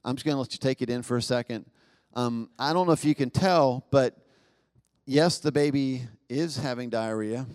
I'm 0.03 0.15
just 0.15 0.25
going 0.25 0.35
to 0.35 0.39
let 0.39 0.51
you 0.51 0.59
take 0.59 0.81
it 0.81 0.89
in 0.89 1.03
for 1.03 1.15
a 1.15 1.21
second. 1.21 1.65
Um, 2.15 2.49
I 2.59 2.73
don't 2.73 2.85
know 2.85 2.91
if 2.91 3.05
you 3.05 3.15
can 3.15 3.29
tell, 3.29 3.85
but 3.91 4.17
yes, 5.05 5.39
the 5.39 5.53
baby 5.53 6.03
is 6.27 6.57
having 6.57 6.89
diarrhea. 6.89 7.45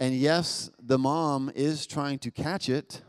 And 0.00 0.14
yes, 0.14 0.68
the 0.82 0.98
mom 0.98 1.52
is 1.54 1.86
trying 1.86 2.18
to 2.20 2.32
catch 2.32 2.68
it. 2.68 3.02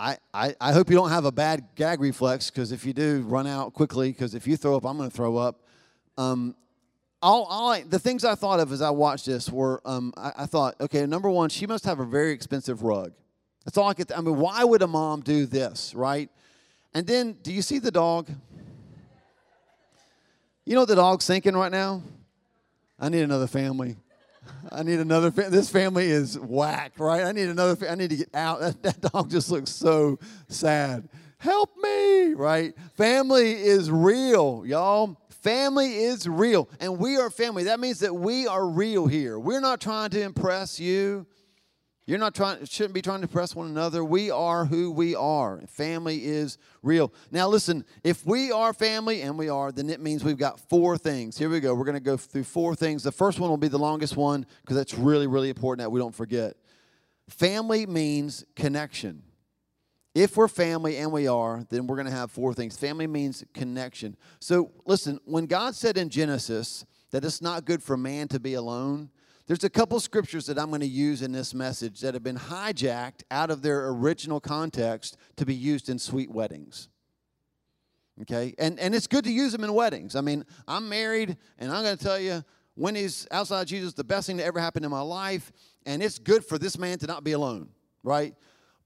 I, 0.00 0.16
I, 0.32 0.54
I 0.58 0.72
hope 0.72 0.88
you 0.88 0.96
don't 0.96 1.10
have 1.10 1.26
a 1.26 1.32
bad 1.32 1.62
gag 1.74 2.00
reflex 2.00 2.50
because 2.50 2.72
if 2.72 2.86
you 2.86 2.94
do, 2.94 3.20
run 3.28 3.46
out 3.46 3.74
quickly 3.74 4.10
because 4.10 4.34
if 4.34 4.46
you 4.46 4.56
throw 4.56 4.74
up, 4.74 4.86
I'm 4.86 4.96
going 4.96 5.10
to 5.10 5.14
throw 5.14 5.36
up. 5.36 5.60
Um, 6.16 6.56
all, 7.20 7.44
all 7.44 7.72
I, 7.72 7.82
the 7.82 7.98
things 7.98 8.24
I 8.24 8.34
thought 8.34 8.60
of 8.60 8.72
as 8.72 8.80
I 8.80 8.88
watched 8.88 9.26
this 9.26 9.50
were 9.50 9.82
um, 9.84 10.14
I, 10.16 10.32
I, 10.38 10.46
thought, 10.46 10.74
okay, 10.80 11.04
number 11.04 11.28
one, 11.28 11.50
she 11.50 11.66
must 11.66 11.84
have 11.84 12.00
a 12.00 12.06
very 12.06 12.32
expensive 12.32 12.82
rug. 12.82 13.12
That's 13.66 13.76
all 13.76 13.88
I 13.88 13.92
could. 13.92 14.08
Th- 14.08 14.18
I 14.18 14.22
mean, 14.22 14.38
why 14.38 14.64
would 14.64 14.80
a 14.80 14.86
mom 14.86 15.20
do 15.20 15.44
this, 15.44 15.94
right? 15.94 16.30
And 16.94 17.06
then, 17.06 17.36
do 17.42 17.52
you 17.52 17.60
see 17.60 17.78
the 17.78 17.90
dog? 17.90 18.30
You 20.64 20.76
know 20.76 20.86
the 20.86 20.96
dog's 20.96 21.26
thinking 21.26 21.54
right 21.54 21.70
now? 21.70 22.02
I 22.98 23.10
need 23.10 23.20
another 23.20 23.46
family. 23.46 23.96
I 24.72 24.82
need 24.82 25.00
another. 25.00 25.30
Fa- 25.30 25.50
this 25.50 25.68
family 25.70 26.06
is 26.06 26.38
whack, 26.38 26.92
right? 26.98 27.22
I 27.22 27.32
need 27.32 27.48
another. 27.48 27.76
Fa- 27.76 27.90
I 27.90 27.94
need 27.94 28.10
to 28.10 28.16
get 28.16 28.34
out. 28.34 28.60
That, 28.60 28.82
that 28.82 29.00
dog 29.12 29.30
just 29.30 29.50
looks 29.50 29.70
so 29.70 30.18
sad. 30.48 31.08
Help 31.38 31.70
me, 31.82 32.34
right? 32.34 32.74
Family 32.96 33.52
is 33.52 33.90
real, 33.90 34.62
y'all. 34.66 35.16
Family 35.42 35.96
is 35.96 36.28
real, 36.28 36.68
and 36.80 36.98
we 36.98 37.16
are 37.16 37.30
family. 37.30 37.64
That 37.64 37.80
means 37.80 38.00
that 38.00 38.14
we 38.14 38.46
are 38.46 38.66
real 38.68 39.06
here. 39.06 39.38
We're 39.38 39.60
not 39.60 39.80
trying 39.80 40.10
to 40.10 40.20
impress 40.20 40.78
you. 40.78 41.26
You're 42.10 42.18
not 42.18 42.34
trying, 42.34 42.64
shouldn't 42.64 42.94
be 42.94 43.02
trying 43.02 43.20
to 43.20 43.28
impress 43.28 43.54
one 43.54 43.68
another. 43.68 44.04
We 44.04 44.32
are 44.32 44.64
who 44.64 44.90
we 44.90 45.14
are. 45.14 45.60
Family 45.68 46.24
is 46.24 46.58
real. 46.82 47.14
Now, 47.30 47.46
listen, 47.46 47.84
if 48.02 48.26
we 48.26 48.50
are 48.50 48.72
family, 48.72 49.22
and 49.22 49.38
we 49.38 49.48
are, 49.48 49.70
then 49.70 49.88
it 49.88 50.00
means 50.00 50.24
we've 50.24 50.36
got 50.36 50.58
four 50.58 50.98
things. 50.98 51.38
Here 51.38 51.48
we 51.48 51.60
go. 51.60 51.72
We're 51.72 51.84
going 51.84 51.94
to 51.94 52.00
go 52.00 52.16
through 52.16 52.42
four 52.42 52.74
things. 52.74 53.04
The 53.04 53.12
first 53.12 53.38
one 53.38 53.48
will 53.48 53.58
be 53.58 53.68
the 53.68 53.78
longest 53.78 54.16
one 54.16 54.44
because 54.62 54.76
that's 54.76 54.94
really, 54.94 55.28
really 55.28 55.50
important 55.50 55.84
that 55.84 55.90
we 55.90 56.00
don't 56.00 56.12
forget. 56.12 56.56
Family 57.28 57.86
means 57.86 58.44
connection. 58.56 59.22
If 60.12 60.36
we're 60.36 60.48
family, 60.48 60.96
and 60.96 61.12
we 61.12 61.28
are, 61.28 61.64
then 61.70 61.86
we're 61.86 61.94
going 61.94 62.08
to 62.08 62.12
have 62.12 62.32
four 62.32 62.54
things. 62.54 62.76
Family 62.76 63.06
means 63.06 63.44
connection. 63.54 64.16
So, 64.40 64.72
listen, 64.84 65.20
when 65.26 65.46
God 65.46 65.76
said 65.76 65.96
in 65.96 66.08
Genesis 66.08 66.84
that 67.12 67.24
it's 67.24 67.40
not 67.40 67.66
good 67.66 67.84
for 67.84 67.96
man 67.96 68.26
to 68.28 68.40
be 68.40 68.54
alone, 68.54 69.10
there's 69.46 69.64
a 69.64 69.70
couple 69.70 69.98
scriptures 70.00 70.46
that 70.46 70.58
I'm 70.58 70.68
going 70.68 70.80
to 70.80 70.86
use 70.86 71.22
in 71.22 71.32
this 71.32 71.54
message 71.54 72.00
that 72.00 72.14
have 72.14 72.22
been 72.22 72.36
hijacked 72.36 73.22
out 73.30 73.50
of 73.50 73.62
their 73.62 73.88
original 73.88 74.40
context 74.40 75.16
to 75.36 75.46
be 75.46 75.54
used 75.54 75.88
in 75.88 75.98
sweet 75.98 76.30
weddings. 76.30 76.88
Okay? 78.22 78.54
And, 78.58 78.78
and 78.78 78.94
it's 78.94 79.06
good 79.06 79.24
to 79.24 79.32
use 79.32 79.52
them 79.52 79.64
in 79.64 79.72
weddings. 79.72 80.14
I 80.14 80.20
mean, 80.20 80.44
I'm 80.68 80.88
married, 80.88 81.36
and 81.58 81.72
I'm 81.72 81.82
going 81.82 81.96
to 81.96 82.02
tell 82.02 82.18
you, 82.18 82.44
Wendy's 82.76 83.26
outside 83.30 83.66
Jesus, 83.66 83.92
the 83.92 84.04
best 84.04 84.26
thing 84.26 84.36
that 84.38 84.44
ever 84.44 84.60
happened 84.60 84.84
in 84.84 84.90
my 84.90 85.00
life, 85.00 85.52
and 85.86 86.02
it's 86.02 86.18
good 86.18 86.44
for 86.44 86.58
this 86.58 86.78
man 86.78 86.98
to 86.98 87.06
not 87.06 87.24
be 87.24 87.32
alone, 87.32 87.68
right? 88.02 88.34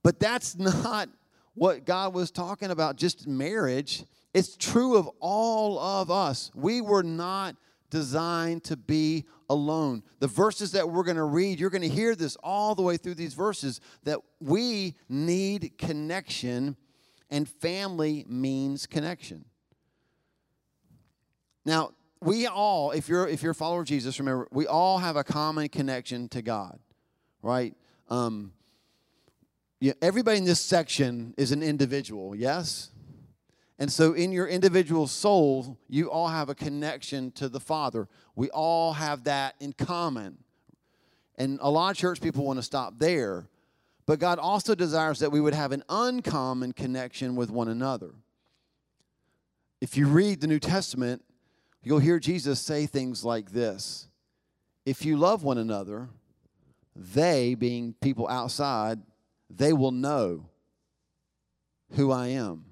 But 0.03 0.19
that's 0.19 0.55
not 0.57 1.09
what 1.53 1.85
God 1.85 2.13
was 2.13 2.31
talking 2.31 2.71
about, 2.71 2.97
just 2.97 3.27
marriage. 3.27 4.03
It's 4.33 4.57
true 4.57 4.97
of 4.97 5.09
all 5.19 5.79
of 5.79 6.11
us. 6.11 6.51
We 6.53 6.81
were 6.81 7.03
not 7.03 7.55
designed 7.89 8.63
to 8.65 8.77
be 8.77 9.25
alone. 9.49 10.03
The 10.19 10.27
verses 10.27 10.71
that 10.73 10.89
we're 10.89 11.03
going 11.03 11.17
to 11.17 11.23
read, 11.23 11.59
you're 11.59 11.69
going 11.69 11.81
to 11.81 11.89
hear 11.89 12.15
this 12.15 12.35
all 12.37 12.75
the 12.75 12.81
way 12.81 12.97
through 12.97 13.15
these 13.15 13.33
verses 13.33 13.81
that 14.03 14.19
we 14.39 14.95
need 15.07 15.77
connection, 15.77 16.77
and 17.29 17.47
family 17.47 18.25
means 18.27 18.85
connection. 18.85 19.45
Now, 21.65 21.91
we 22.21 22.47
all, 22.47 22.91
if 22.91 23.07
you're 23.09 23.27
if 23.27 23.43
you're 23.43 23.51
a 23.51 23.55
follower 23.55 23.81
of 23.81 23.87
Jesus, 23.87 24.19
remember, 24.19 24.47
we 24.51 24.67
all 24.67 24.97
have 24.97 25.15
a 25.15 25.23
common 25.23 25.67
connection 25.69 26.27
to 26.29 26.41
God, 26.41 26.79
right? 27.41 27.75
Um, 28.09 28.53
yeah, 29.79 29.93
everybody 30.01 30.37
in 30.37 30.45
this 30.45 30.61
section 30.61 31.33
is 31.37 31.51
an 31.51 31.61
individual, 31.61 32.35
yes? 32.35 32.89
And 33.77 33.91
so, 33.91 34.13
in 34.13 34.31
your 34.31 34.47
individual 34.47 35.05
soul, 35.05 35.77
you 35.89 36.09
all 36.09 36.29
have 36.29 36.47
a 36.47 36.55
connection 36.55 37.31
to 37.31 37.49
the 37.49 37.59
Father. 37.59 38.07
We 38.35 38.49
all 38.51 38.93
have 38.93 39.25
that 39.25 39.55
in 39.59 39.73
common. 39.73 40.37
And 41.37 41.59
a 41.61 41.69
lot 41.69 41.91
of 41.91 41.97
church 41.97 42.21
people 42.21 42.45
want 42.45 42.57
to 42.57 42.63
stop 42.63 42.97
there. 42.97 43.49
But 44.05 44.19
God 44.19 44.39
also 44.39 44.75
desires 44.75 45.19
that 45.19 45.31
we 45.31 45.41
would 45.41 45.53
have 45.53 45.71
an 45.71 45.83
uncommon 45.89 46.71
connection 46.71 47.35
with 47.35 47.49
one 47.49 47.67
another. 47.67 48.13
If 49.81 49.97
you 49.97 50.07
read 50.07 50.41
the 50.41 50.47
New 50.47 50.59
Testament, 50.59 51.23
you'll 51.83 51.99
hear 51.99 52.19
Jesus 52.19 52.59
say 52.59 52.85
things 52.85 53.25
like 53.25 53.51
this 53.51 54.07
If 54.85 55.05
you 55.05 55.17
love 55.17 55.43
one 55.43 55.57
another, 55.57 56.07
they, 56.95 57.55
being 57.55 57.93
people 57.99 58.27
outside, 58.29 58.99
they 59.49 59.73
will 59.73 59.91
know 59.91 60.49
who 61.91 62.11
I 62.11 62.27
am. 62.27 62.65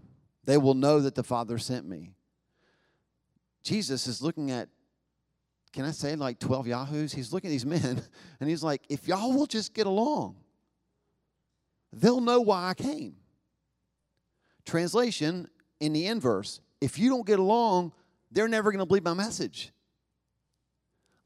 They 0.46 0.58
will 0.58 0.74
know 0.74 1.00
that 1.00 1.16
the 1.16 1.24
Father 1.24 1.58
sent 1.58 1.88
me. 1.88 2.12
Jesus 3.64 4.08
is 4.08 4.22
looking 4.22 4.52
at, 4.52 4.70
can 5.72 5.86
I 5.86 5.92
say 5.92 6.16
like 6.16 6.40
12 6.40 6.68
Yahoos? 6.68 7.14
He's 7.14 7.32
looking 7.32 7.50
at 7.50 7.54
these 7.54 7.66
men 7.66 8.02
and 8.40 8.50
he's 8.50 8.64
like, 8.64 8.82
if 8.90 9.08
y'all 9.08 9.34
will 9.34 9.46
just 9.46 9.74
get 9.74 9.88
along, 9.88 10.36
they'll 11.92 12.22
know 12.22 12.42
why 12.42 12.70
I 12.70 12.74
came. 12.74 13.16
Translation 14.66 15.48
in 15.80 15.94
the 15.94 16.08
inverse 16.08 16.60
if 16.84 17.00
you 17.00 17.10
don't 17.10 17.26
get 17.26 17.40
along, 17.40 17.94
they're 18.30 18.50
never 18.50 18.70
going 18.70 18.80
to 18.80 18.86
believe 18.86 19.06
my 19.06 19.14
message. 19.14 19.72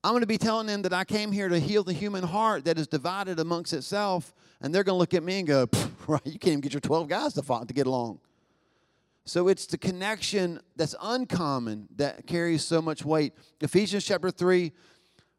I'm 0.04 0.12
going 0.12 0.22
to 0.22 0.28
be 0.28 0.38
telling 0.38 0.68
them 0.68 0.84
that 0.84 0.94
I 0.94 1.04
came 1.04 1.32
here 1.32 1.50
to 1.50 1.60
heal 1.60 1.84
the 1.84 1.94
human 1.94 2.24
heart 2.24 2.66
that 2.66 2.78
is 2.78 2.88
divided 2.88 3.40
amongst 3.40 3.74
itself, 3.74 4.36
and 4.62 4.74
they're 4.74 4.84
going 4.84 4.94
to 4.94 5.00
look 5.00 5.16
at 5.16 5.24
me 5.24 5.40
and 5.40 5.48
go, 5.48 5.68
right, 6.08 6.22
you 6.26 6.38
can't 6.38 6.50
even 6.50 6.62
get 6.62 6.74
your 6.74 6.82
12 6.82 7.08
guys 7.08 7.34
to, 7.34 7.42
to 7.42 7.74
get 7.74 7.88
along. 7.88 8.20
So 9.28 9.50
it's 9.50 9.66
the 9.66 9.78
connection 9.78 10.62
that's 10.78 10.96
uncommon 11.02 11.90
that 11.98 12.26
carries 12.28 12.64
so 12.64 12.82
much 12.82 13.04
weight. 13.04 13.34
Ephesians 13.60 14.06
chapter 14.06 14.32
3, 14.32 14.72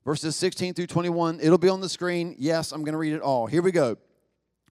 verses 0.05 0.37
16 0.37 0.75
through 0.75 0.89
21. 0.89 1.41
It'll 1.41 1.57
be 1.57 1.71
on 1.71 1.81
the 1.81 1.89
screen. 1.89 2.35
Yes, 2.39 2.73
I'm 2.73 2.83
going 2.83 2.93
to 2.93 2.99
read 2.99 3.15
it 3.15 3.23
all. 3.23 3.47
Here 3.47 3.63
we 3.63 3.73
go. 3.73 3.97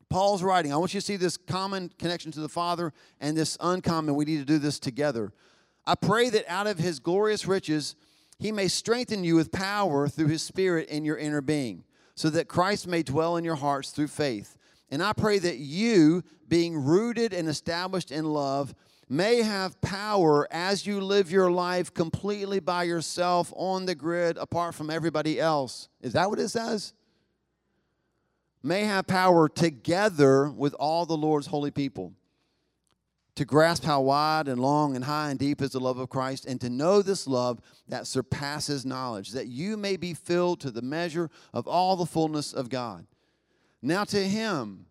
Paul's 0.07 0.43
writing. 0.43 0.71
I 0.71 0.77
want 0.77 0.93
you 0.93 0.99
to 0.99 1.05
see 1.05 1.15
this 1.15 1.35
common 1.35 1.89
connection 1.97 2.31
to 2.33 2.39
the 2.41 2.47
Father 2.47 2.93
and 3.19 3.35
this 3.35 3.57
uncommon. 3.59 4.13
We 4.13 4.25
need 4.25 4.37
to 4.37 4.45
do 4.45 4.59
this 4.59 4.77
together. 4.77 5.33
I 5.87 5.95
pray 5.95 6.29
that 6.29 6.45
out 6.47 6.67
of 6.67 6.77
his 6.77 6.99
glorious 6.99 7.47
riches, 7.47 7.95
he 8.37 8.51
may 8.51 8.67
strengthen 8.67 9.23
you 9.23 9.35
with 9.35 9.51
power 9.51 10.07
through 10.07 10.27
his 10.27 10.43
Spirit 10.43 10.89
in 10.89 11.03
your 11.03 11.17
inner 11.17 11.41
being, 11.41 11.85
so 12.13 12.29
that 12.29 12.47
Christ 12.47 12.85
may 12.85 13.01
dwell 13.01 13.35
in 13.35 13.43
your 13.43 13.55
hearts 13.55 13.89
through 13.89 14.09
faith. 14.09 14.59
And 14.91 15.01
I 15.01 15.13
pray 15.13 15.39
that 15.39 15.57
you, 15.57 16.23
being 16.47 16.77
rooted 16.77 17.33
and 17.33 17.49
established 17.49 18.11
in 18.11 18.25
love, 18.25 18.75
may 19.09 19.41
have 19.41 19.79
power 19.81 20.47
as 20.51 20.85
you 20.85 20.99
live 20.99 21.31
your 21.31 21.49
life 21.49 21.93
completely 21.93 22.59
by 22.59 22.83
yourself 22.83 23.53
on 23.55 23.85
the 23.85 23.95
grid 23.95 24.37
apart 24.37 24.75
from 24.75 24.89
everybody 24.89 25.39
else. 25.39 25.89
Is 26.01 26.13
that 26.13 26.29
what 26.29 26.39
it 26.39 26.49
says? 26.49 26.93
May 28.61 28.81
have 28.81 29.07
power 29.07 29.47
together 29.47 30.49
with 30.49 30.73
all 30.73 31.05
the 31.05 31.15
Lord's 31.15 31.47
holy 31.47 31.71
people 31.71 32.13
to 33.35 33.45
grasp 33.45 33.83
how 33.83 34.01
wide 34.01 34.47
and 34.47 34.59
long 34.59 34.95
and 34.95 35.05
high 35.05 35.29
and 35.29 35.39
deep 35.39 35.61
is 35.61 35.71
the 35.71 35.79
love 35.79 35.99
of 35.99 36.09
Christ 36.09 36.45
and 36.45 36.59
to 36.59 36.69
know 36.69 37.03
this 37.03 37.27
love 37.27 37.61
that 37.87 38.07
surpasses 38.07 38.83
knowledge, 38.83 39.31
that 39.31 39.47
you 39.47 39.77
may 39.77 39.95
be 39.95 40.15
filled 40.15 40.59
to 40.61 40.71
the 40.71 40.81
measure 40.81 41.29
of 41.53 41.67
all 41.67 41.95
the 41.95 42.05
fullness 42.05 42.51
of 42.51 42.69
God. 42.69 43.05
Now, 43.79 44.03
to 44.05 44.27
him 44.27 44.87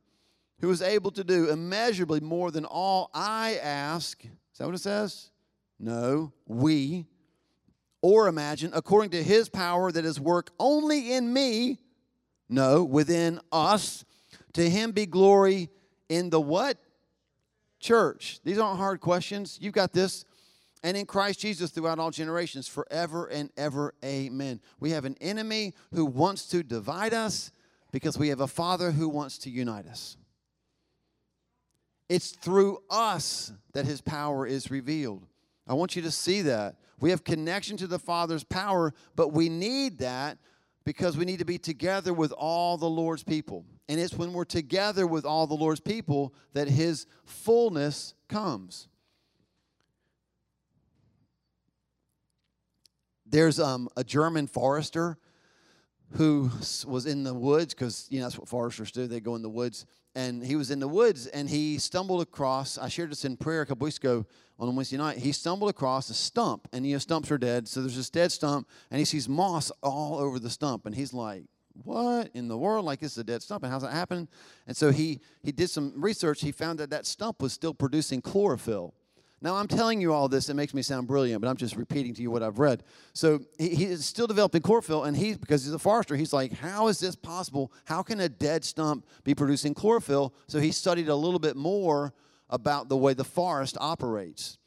who 0.60 0.70
is 0.70 0.82
able 0.82 1.10
to 1.12 1.24
do 1.24 1.50
immeasurably 1.50 2.20
more 2.20 2.50
than 2.50 2.64
all 2.64 3.10
I 3.12 3.58
ask. 3.62 4.24
Is 4.24 4.58
that 4.58 4.66
what 4.66 4.74
it 4.74 4.78
says? 4.78 5.30
No, 5.78 6.32
we, 6.46 7.06
or 8.00 8.28
imagine, 8.28 8.70
according 8.74 9.10
to 9.10 9.22
his 9.22 9.48
power 9.48 9.92
that 9.92 10.04
is 10.04 10.18
work 10.18 10.50
only 10.58 11.12
in 11.12 11.32
me. 11.32 11.78
No, 12.48 12.84
within 12.84 13.40
us. 13.52 14.04
To 14.54 14.70
him 14.70 14.92
be 14.92 15.04
glory 15.04 15.68
in 16.08 16.30
the 16.30 16.40
what? 16.40 16.78
Church. 17.80 18.40
These 18.44 18.58
aren't 18.58 18.78
hard 18.78 19.00
questions. 19.00 19.58
You've 19.60 19.74
got 19.74 19.92
this. 19.92 20.24
And 20.82 20.96
in 20.96 21.04
Christ 21.04 21.40
Jesus 21.40 21.70
throughout 21.70 21.98
all 21.98 22.10
generations, 22.10 22.68
forever 22.68 23.26
and 23.26 23.50
ever. 23.56 23.92
Amen. 24.04 24.60
We 24.78 24.90
have 24.92 25.04
an 25.04 25.16
enemy 25.20 25.74
who 25.92 26.06
wants 26.06 26.46
to 26.50 26.62
divide 26.62 27.12
us 27.12 27.50
because 27.90 28.16
we 28.16 28.28
have 28.28 28.40
a 28.40 28.46
Father 28.46 28.92
who 28.92 29.08
wants 29.08 29.36
to 29.38 29.50
unite 29.50 29.86
us. 29.86 30.16
It's 32.08 32.30
through 32.30 32.78
us 32.88 33.52
that 33.72 33.84
his 33.84 34.00
power 34.00 34.46
is 34.46 34.70
revealed. 34.70 35.26
I 35.66 35.74
want 35.74 35.96
you 35.96 36.02
to 36.02 36.10
see 36.10 36.42
that. 36.42 36.76
We 37.00 37.10
have 37.10 37.24
connection 37.24 37.76
to 37.78 37.86
the 37.86 37.98
Father's 37.98 38.44
power, 38.44 38.94
but 39.16 39.32
we 39.32 39.48
need 39.48 39.98
that 39.98 40.38
because 40.84 41.16
we 41.16 41.24
need 41.24 41.40
to 41.40 41.44
be 41.44 41.58
together 41.58 42.14
with 42.14 42.32
all 42.32 42.76
the 42.76 42.88
Lord's 42.88 43.24
people. 43.24 43.64
And 43.88 44.00
it's 44.00 44.14
when 44.14 44.32
we're 44.32 44.44
together 44.44 45.06
with 45.06 45.24
all 45.24 45.46
the 45.46 45.54
Lord's 45.54 45.80
people 45.80 46.32
that 46.54 46.68
his 46.68 47.06
fullness 47.24 48.14
comes. 48.28 48.88
There's 53.26 53.58
um, 53.58 53.88
a 53.96 54.04
German 54.04 54.46
forester 54.46 55.18
who 56.12 56.50
was 56.86 57.06
in 57.06 57.24
the 57.24 57.34
woods 57.34 57.74
because 57.74 58.06
you 58.10 58.18
know 58.18 58.26
that's 58.26 58.38
what 58.38 58.48
foresters 58.48 58.92
do. 58.92 59.06
They 59.06 59.20
go 59.20 59.34
in 59.34 59.42
the 59.42 59.48
woods, 59.48 59.86
and 60.14 60.44
he 60.44 60.56
was 60.56 60.70
in 60.70 60.80
the 60.80 60.88
woods 60.88 61.26
and 61.26 61.48
he 61.48 61.78
stumbled 61.78 62.22
across. 62.22 62.78
I 62.78 62.88
shared 62.88 63.10
this 63.10 63.24
in 63.24 63.36
prayer 63.36 63.62
a 63.62 63.66
couple 63.66 63.84
weeks 63.84 63.98
ago 63.98 64.24
on 64.58 64.68
a 64.68 64.70
Wednesday 64.70 64.96
night. 64.96 65.18
He 65.18 65.32
stumbled 65.32 65.70
across 65.70 66.08
a 66.10 66.14
stump, 66.14 66.68
and 66.72 66.86
you 66.86 66.94
know 66.94 66.98
stumps 66.98 67.30
are 67.30 67.38
dead, 67.38 67.68
so 67.68 67.80
there's 67.80 67.96
this 67.96 68.10
dead 68.10 68.32
stump, 68.32 68.68
and 68.90 68.98
he 68.98 69.04
sees 69.04 69.28
moss 69.28 69.70
all 69.82 70.18
over 70.18 70.38
the 70.38 70.50
stump, 70.50 70.86
and 70.86 70.94
he's 70.94 71.12
like, 71.12 71.44
"What 71.84 72.30
in 72.34 72.48
the 72.48 72.56
world? 72.56 72.84
Like 72.84 73.00
this 73.00 73.12
is 73.12 73.18
a 73.18 73.24
dead 73.24 73.42
stump, 73.42 73.62
and 73.64 73.72
how's 73.72 73.82
that 73.82 73.92
happen?" 73.92 74.28
And 74.66 74.76
so 74.76 74.90
he 74.90 75.20
he 75.42 75.52
did 75.52 75.70
some 75.70 75.92
research. 75.96 76.40
He 76.40 76.52
found 76.52 76.78
that 76.78 76.90
that 76.90 77.04
stump 77.04 77.42
was 77.42 77.52
still 77.52 77.74
producing 77.74 78.22
chlorophyll. 78.22 78.94
Now, 79.42 79.56
I'm 79.56 79.68
telling 79.68 80.00
you 80.00 80.14
all 80.14 80.28
this, 80.28 80.48
it 80.48 80.54
makes 80.54 80.72
me 80.72 80.80
sound 80.80 81.06
brilliant, 81.06 81.42
but 81.42 81.48
I'm 81.48 81.56
just 81.56 81.76
repeating 81.76 82.14
to 82.14 82.22
you 82.22 82.30
what 82.30 82.42
I've 82.42 82.58
read. 82.58 82.82
So 83.12 83.40
he, 83.58 83.68
he 83.74 83.84
is 83.84 84.06
still 84.06 84.26
developing 84.26 84.62
chlorophyll, 84.62 85.04
and 85.04 85.16
he, 85.16 85.34
because 85.34 85.64
he's 85.64 85.74
a 85.74 85.78
forester, 85.78 86.16
he's 86.16 86.32
like, 86.32 86.52
how 86.52 86.88
is 86.88 86.98
this 86.98 87.14
possible? 87.14 87.70
How 87.84 88.02
can 88.02 88.20
a 88.20 88.28
dead 88.30 88.64
stump 88.64 89.06
be 89.24 89.34
producing 89.34 89.74
chlorophyll? 89.74 90.34
So 90.48 90.58
he 90.58 90.72
studied 90.72 91.08
a 91.08 91.14
little 91.14 91.38
bit 91.38 91.54
more 91.54 92.14
about 92.48 92.88
the 92.88 92.96
way 92.96 93.12
the 93.12 93.24
forest 93.24 93.76
operates. 93.78 94.58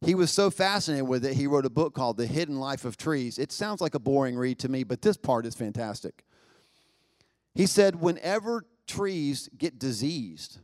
He 0.00 0.14
was 0.14 0.30
so 0.30 0.50
fascinated 0.50 1.08
with 1.08 1.24
it, 1.24 1.34
he 1.34 1.46
wrote 1.46 1.66
a 1.66 1.70
book 1.70 1.94
called 1.94 2.16
The 2.16 2.26
Hidden 2.26 2.58
Life 2.58 2.84
of 2.84 2.96
Trees. 2.96 3.38
It 3.38 3.52
sounds 3.52 3.80
like 3.80 3.94
a 3.94 3.98
boring 3.98 4.36
read 4.36 4.58
to 4.60 4.68
me, 4.68 4.84
but 4.84 5.02
this 5.02 5.16
part 5.16 5.44
is 5.44 5.54
fantastic. 5.54 6.24
He 7.54 7.66
said, 7.66 7.96
whenever 7.96 8.64
trees 8.86 9.48
get 9.56 9.78
diseased, 9.78 10.58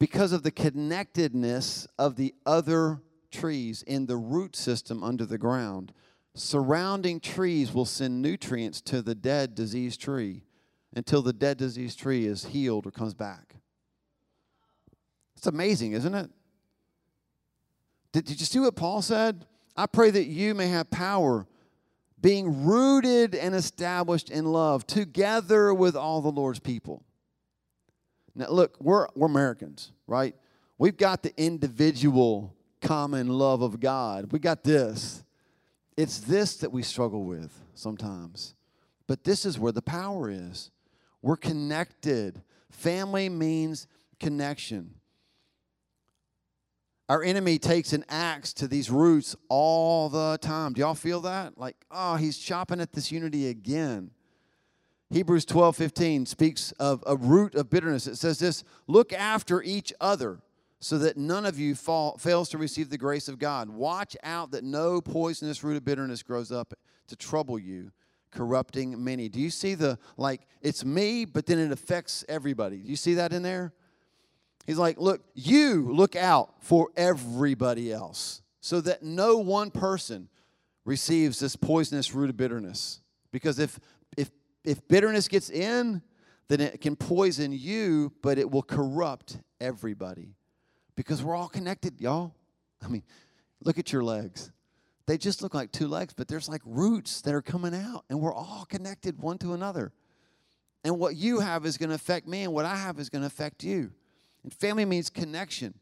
because 0.00 0.32
of 0.32 0.42
the 0.42 0.50
connectedness 0.50 1.86
of 1.98 2.16
the 2.16 2.34
other 2.46 3.02
trees 3.30 3.82
in 3.82 4.06
the 4.06 4.16
root 4.16 4.56
system 4.56 5.04
under 5.04 5.24
the 5.24 5.38
ground. 5.38 5.92
Surrounding 6.34 7.20
trees 7.20 7.72
will 7.72 7.84
send 7.84 8.22
nutrients 8.22 8.80
to 8.80 9.02
the 9.02 9.14
dead 9.14 9.54
diseased 9.54 10.00
tree 10.00 10.42
until 10.96 11.22
the 11.22 11.34
dead 11.34 11.58
diseased 11.58 11.98
tree 11.98 12.26
is 12.26 12.46
healed 12.46 12.86
or 12.86 12.90
comes 12.90 13.14
back. 13.14 13.56
It's 15.36 15.46
amazing, 15.46 15.92
isn't 15.92 16.14
it? 16.14 16.30
Did, 18.12 18.24
did 18.24 18.40
you 18.40 18.46
see 18.46 18.58
what 18.58 18.76
Paul 18.76 19.02
said? 19.02 19.46
I 19.76 19.86
pray 19.86 20.10
that 20.10 20.24
you 20.24 20.54
may 20.54 20.68
have 20.68 20.90
power, 20.90 21.46
being 22.20 22.64
rooted 22.64 23.34
and 23.34 23.54
established 23.54 24.30
in 24.30 24.46
love, 24.46 24.86
together 24.86 25.72
with 25.74 25.94
all 25.94 26.20
the 26.20 26.32
Lord's 26.32 26.58
people. 26.58 27.04
Now, 28.34 28.48
look, 28.50 28.76
we're, 28.80 29.08
we're 29.14 29.26
Americans, 29.26 29.92
right? 30.06 30.34
We've 30.78 30.96
got 30.96 31.22
the 31.22 31.32
individual 31.36 32.54
common 32.80 33.28
love 33.28 33.62
of 33.62 33.80
God. 33.80 34.32
We 34.32 34.38
got 34.38 34.64
this. 34.64 35.24
It's 35.96 36.18
this 36.18 36.56
that 36.58 36.72
we 36.72 36.82
struggle 36.82 37.24
with 37.24 37.52
sometimes. 37.74 38.54
But 39.06 39.24
this 39.24 39.44
is 39.44 39.58
where 39.58 39.72
the 39.72 39.82
power 39.82 40.30
is. 40.30 40.70
We're 41.20 41.36
connected. 41.36 42.42
Family 42.70 43.28
means 43.28 43.86
connection. 44.18 44.94
Our 47.08 47.24
enemy 47.24 47.58
takes 47.58 47.92
an 47.92 48.04
axe 48.08 48.52
to 48.54 48.68
these 48.68 48.88
roots 48.88 49.34
all 49.48 50.08
the 50.08 50.38
time. 50.40 50.74
Do 50.74 50.80
y'all 50.80 50.94
feel 50.94 51.20
that? 51.22 51.58
Like, 51.58 51.76
oh, 51.90 52.14
he's 52.14 52.38
chopping 52.38 52.80
at 52.80 52.92
this 52.92 53.10
unity 53.10 53.48
again. 53.48 54.12
Hebrews 55.10 55.44
12, 55.44 55.76
15 55.76 56.26
speaks 56.26 56.72
of 56.72 57.02
a 57.04 57.16
root 57.16 57.56
of 57.56 57.68
bitterness. 57.68 58.06
It 58.06 58.16
says 58.16 58.38
this 58.38 58.62
look 58.86 59.12
after 59.12 59.60
each 59.60 59.92
other 60.00 60.40
so 60.78 60.98
that 60.98 61.16
none 61.16 61.44
of 61.44 61.58
you 61.58 61.74
fall, 61.74 62.16
fails 62.16 62.48
to 62.50 62.58
receive 62.58 62.90
the 62.90 62.96
grace 62.96 63.28
of 63.28 63.38
God. 63.38 63.68
Watch 63.68 64.16
out 64.22 64.52
that 64.52 64.64
no 64.64 65.00
poisonous 65.00 65.62
root 65.62 65.76
of 65.76 65.84
bitterness 65.84 66.22
grows 66.22 66.50
up 66.50 66.72
to 67.08 67.16
trouble 67.16 67.58
you, 67.58 67.90
corrupting 68.30 69.02
many. 69.02 69.28
Do 69.28 69.40
you 69.40 69.50
see 69.50 69.74
the, 69.74 69.98
like, 70.16 70.46
it's 70.62 70.84
me, 70.84 71.24
but 71.24 71.44
then 71.44 71.58
it 71.58 71.72
affects 71.72 72.24
everybody? 72.28 72.78
Do 72.78 72.88
you 72.88 72.96
see 72.96 73.14
that 73.14 73.32
in 73.32 73.42
there? 73.42 73.74
He's 74.66 74.78
like, 74.78 74.98
look, 74.98 75.22
you 75.34 75.92
look 75.92 76.16
out 76.16 76.54
for 76.60 76.90
everybody 76.96 77.92
else 77.92 78.42
so 78.60 78.80
that 78.82 79.02
no 79.02 79.38
one 79.38 79.70
person 79.70 80.28
receives 80.84 81.40
this 81.40 81.56
poisonous 81.56 82.14
root 82.14 82.30
of 82.30 82.36
bitterness. 82.36 83.00
Because 83.32 83.58
if 83.58 83.78
if 84.64 84.86
bitterness 84.88 85.28
gets 85.28 85.50
in, 85.50 86.02
then 86.48 86.60
it 86.60 86.80
can 86.80 86.96
poison 86.96 87.52
you, 87.52 88.12
but 88.22 88.38
it 88.38 88.50
will 88.50 88.62
corrupt 88.62 89.38
everybody. 89.60 90.34
Because 90.96 91.22
we're 91.22 91.36
all 91.36 91.48
connected, 91.48 92.00
y'all. 92.00 92.34
I 92.84 92.88
mean, 92.88 93.02
look 93.62 93.78
at 93.78 93.92
your 93.92 94.02
legs. 94.02 94.50
They 95.06 95.18
just 95.18 95.42
look 95.42 95.54
like 95.54 95.72
two 95.72 95.88
legs, 95.88 96.12
but 96.14 96.28
there's 96.28 96.48
like 96.48 96.62
roots 96.64 97.20
that 97.22 97.34
are 97.34 97.42
coming 97.42 97.74
out, 97.74 98.04
and 98.08 98.20
we're 98.20 98.34
all 98.34 98.64
connected 98.68 99.20
one 99.20 99.38
to 99.38 99.54
another. 99.54 99.92
And 100.84 100.98
what 100.98 101.16
you 101.16 101.40
have 101.40 101.66
is 101.66 101.76
going 101.76 101.90
to 101.90 101.94
affect 101.94 102.26
me, 102.26 102.42
and 102.42 102.52
what 102.52 102.64
I 102.64 102.76
have 102.76 102.98
is 102.98 103.08
going 103.08 103.22
to 103.22 103.26
affect 103.26 103.62
you. 103.62 103.92
And 104.42 104.52
family 104.52 104.84
means 104.84 105.10
connection. 105.10 105.74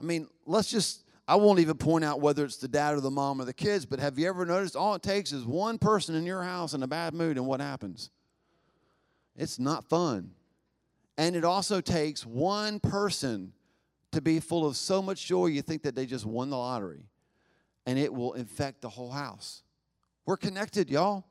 I 0.00 0.04
mean, 0.04 0.28
let's 0.46 0.70
just 0.70 1.03
I 1.26 1.36
won't 1.36 1.58
even 1.58 1.76
point 1.76 2.04
out 2.04 2.20
whether 2.20 2.44
it's 2.44 2.58
the 2.58 2.68
dad 2.68 2.94
or 2.94 3.00
the 3.00 3.10
mom 3.10 3.40
or 3.40 3.44
the 3.44 3.54
kids, 3.54 3.86
but 3.86 3.98
have 3.98 4.18
you 4.18 4.28
ever 4.28 4.44
noticed 4.44 4.76
all 4.76 4.94
it 4.94 5.02
takes 5.02 5.32
is 5.32 5.44
one 5.44 5.78
person 5.78 6.14
in 6.14 6.26
your 6.26 6.42
house 6.42 6.74
in 6.74 6.82
a 6.82 6.86
bad 6.86 7.14
mood 7.14 7.38
and 7.38 7.46
what 7.46 7.60
happens? 7.60 8.10
It's 9.36 9.58
not 9.58 9.88
fun. 9.88 10.32
And 11.16 11.34
it 11.34 11.44
also 11.44 11.80
takes 11.80 12.26
one 12.26 12.78
person 12.78 13.52
to 14.12 14.20
be 14.20 14.38
full 14.38 14.66
of 14.66 14.76
so 14.76 15.00
much 15.00 15.26
joy 15.26 15.46
you 15.46 15.62
think 15.62 15.82
that 15.82 15.94
they 15.94 16.06
just 16.06 16.26
won 16.26 16.50
the 16.50 16.58
lottery. 16.58 17.04
And 17.86 17.98
it 17.98 18.12
will 18.12 18.34
infect 18.34 18.82
the 18.82 18.88
whole 18.88 19.10
house. 19.10 19.62
We're 20.26 20.36
connected, 20.36 20.90
y'all. 20.90 21.24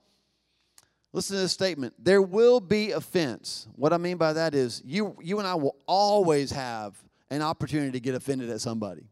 Listen 1.12 1.36
to 1.36 1.42
this 1.44 1.52
statement. 1.52 1.94
There 2.00 2.22
will 2.22 2.60
be 2.60 2.92
offense. 2.92 3.68
What 3.76 3.94
I 3.94 3.98
mean 3.98 4.18
by 4.18 4.34
that 4.34 4.56
is 4.56 4.82
you 4.84 5.16
you 5.22 5.38
and 5.38 5.48
I 5.48 5.56
will 5.56 5.76
always 5.86 6.52
have 6.52 6.96
an 7.30 7.42
opportunity 7.42 7.92
to 7.92 8.00
get 8.00 8.16
offended 8.16 8.50
at 8.50 8.62
somebody. 8.62 9.08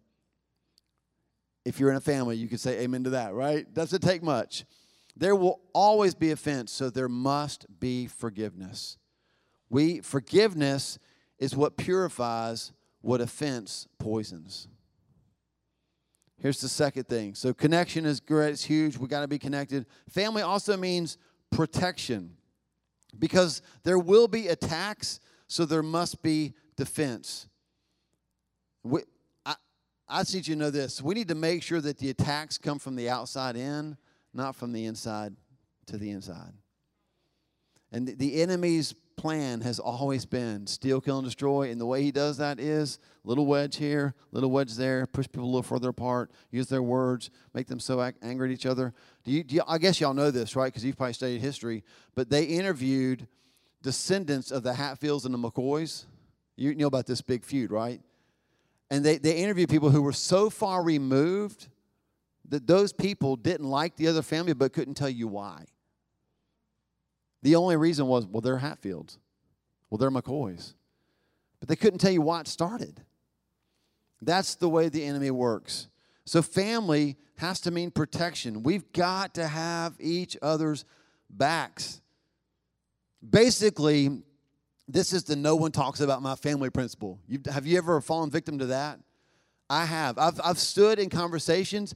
If 1.66 1.80
you're 1.80 1.92
in 1.92 1.98
a 1.98 2.02
family, 2.02 2.38
you 2.38 2.48
could 2.48 2.60
say 2.60 2.80
amen 2.80 3.04
to 3.04 3.12
that, 3.12 3.34
right? 3.34 3.72
Doesn't 3.74 4.02
take 4.02 4.24
much. 4.24 4.66
There 5.16 5.36
will 5.36 5.62
always 5.74 6.16
be 6.16 6.32
offense, 6.32 6.72
so 6.72 6.90
there 6.90 7.10
must 7.10 7.66
be 7.80 8.08
forgiveness. 8.08 8.98
We 9.70 10.00
forgiveness 10.00 10.98
is 11.38 11.56
what 11.56 11.78
purifies 11.78 12.72
what 13.02 13.22
offense 13.22 13.88
poisons. 14.00 14.68
Here's 16.38 16.62
the 16.62 16.70
second 16.70 17.08
thing. 17.08 17.36
So 17.36 17.54
connection 17.54 18.06
is 18.06 18.20
great, 18.20 18.52
it's 18.52 18.64
huge. 18.64 18.98
We 18.98 19.08
got 19.08 19.22
to 19.22 19.28
be 19.28 19.38
connected. 19.38 19.86
Family 20.10 20.42
also 20.42 20.76
means 20.76 21.18
protection. 21.52 22.36
Because 23.20 23.62
there 23.84 24.00
will 24.00 24.28
be 24.28 24.48
attacks, 24.48 25.20
so 25.48 25.66
there 25.66 25.84
must 25.84 26.24
be 26.24 26.54
defense. 26.78 27.48
We, 28.84 29.02
I 30.12 30.20
just 30.20 30.36
need 30.36 30.48
you 30.48 30.56
to 30.56 30.60
know 30.60 30.70
this. 30.70 31.02
We 31.02 31.16
need 31.16 31.30
to 31.30 31.36
make 31.36 31.64
sure 31.64 31.80
that 31.80 31.98
the 31.98 32.10
attacks 32.10 32.58
come 32.58 32.80
from 32.80 32.98
the 32.98 33.10
outside 33.10 33.56
in, 33.56 33.96
not 34.34 34.58
from 34.58 34.74
the 34.74 34.86
inside 34.86 35.34
to 35.88 35.98
the 35.98 36.12
inside. 36.12 36.52
And 37.94 38.08
the, 38.08 38.42
enemy's 38.42 38.94
plan 39.16 39.62
has 39.62 39.80
always 39.80 40.26
been 40.26 40.68
steal, 40.68 41.00
kill, 41.00 41.20
and 41.20 41.26
destroy. 41.26 41.72
And 41.72 41.80
the 41.80 41.86
way 41.86 42.04
he 42.04 42.12
does 42.12 42.38
that 42.38 42.60
is 42.60 43.00
little 43.24 43.46
wedge 43.46 43.78
here, 43.78 44.14
little 44.32 44.52
wedge 44.52 44.76
there, 44.76 45.06
push 45.08 45.28
people 45.28 45.46
a 45.46 45.52
little 45.52 45.64
further 45.64 45.90
apart, 45.90 46.32
use 46.52 46.68
their 46.68 46.84
words, 46.84 47.30
make 47.54 47.68
them 47.68 47.80
so 47.80 48.02
angry 48.22 48.50
at 48.50 48.54
each 48.54 48.66
other. 48.66 48.94
Do 49.24 49.32
you, 49.32 49.44
do 49.44 49.56
you, 49.56 49.62
I 49.68 49.78
guess 49.78 50.02
y'all 50.02 50.14
know 50.14 50.32
this, 50.32 50.56
right? 50.56 50.68
Because 50.68 50.84
you've 50.84 50.98
probably 50.98 51.14
studied 51.14 51.40
history. 51.40 51.84
But 52.16 52.30
they 52.30 52.44
interviewed 52.44 53.28
descendants 53.82 54.52
of 54.52 54.64
the 54.64 54.74
Hatfields 54.74 55.26
and 55.26 55.34
the 55.34 55.38
McCoys. 55.38 56.06
You 56.58 56.76
know 56.76 56.88
about 56.88 57.08
this 57.08 57.22
big 57.22 57.46
feud, 57.46 57.72
right? 57.72 58.02
And 58.92 59.06
they, 59.06 59.18
they 59.18 59.38
interviewed 59.38 59.70
people 59.70 59.90
who 59.90 60.02
were 60.02 60.12
so 60.12 60.50
far 60.50 60.84
removed 60.84 61.70
that 62.50 62.68
those 62.68 62.92
people 62.92 63.38
didn't 63.38 63.70
like 63.70 63.96
the 63.96 64.10
other 64.10 64.22
family 64.22 64.52
but 64.52 64.74
couldn't 64.74 64.96
tell 64.96 65.10
you 65.10 65.30
why. 65.30 65.64
The 67.42 67.56
only 67.56 67.78
reason 67.78 68.06
was, 68.08 68.28
well, 68.28 68.42
they're 68.42 68.58
Hatfields. 68.58 69.18
Well, 69.90 69.98
they're 69.98 70.12
McCoys. 70.12 70.74
But 71.62 71.70
they 71.70 71.78
couldn't 71.78 72.00
tell 72.00 72.12
you 72.12 72.22
why 72.22 72.42
it 72.42 72.50
started. 72.50 73.02
That's 74.22 74.56
the 74.56 74.70
way 74.70 74.90
the 74.90 75.06
enemy 75.06 75.32
works. 75.32 75.88
So, 76.26 76.42
family 76.42 77.18
has 77.38 77.62
to 77.62 77.72
mean 77.72 77.92
protection. 77.92 78.62
We've 78.62 78.92
got 78.92 79.34
to 79.36 79.48
have 79.48 79.96
each 80.00 80.38
other's 80.42 80.86
backs. 81.30 82.02
Basically, 83.28 84.22
this 84.94 85.14
is 85.14 85.24
the 85.24 85.36
no 85.36 85.56
one 85.56 85.72
talks 85.72 86.00
about 86.00 86.22
my 86.22 86.36
family 86.36 86.70
principle. 86.70 87.20
You've, 87.28 87.46
have 87.46 87.66
you 87.66 87.78
ever 87.78 88.00
fallen 88.02 88.30
victim 88.30 88.60
to 88.60 88.68
that? 88.68 89.00
I 89.70 89.86
have. 89.86 90.18
I've, 90.18 90.40
I've 90.44 90.60
stood 90.60 91.00
in 91.00 91.10
conversations 91.10 91.96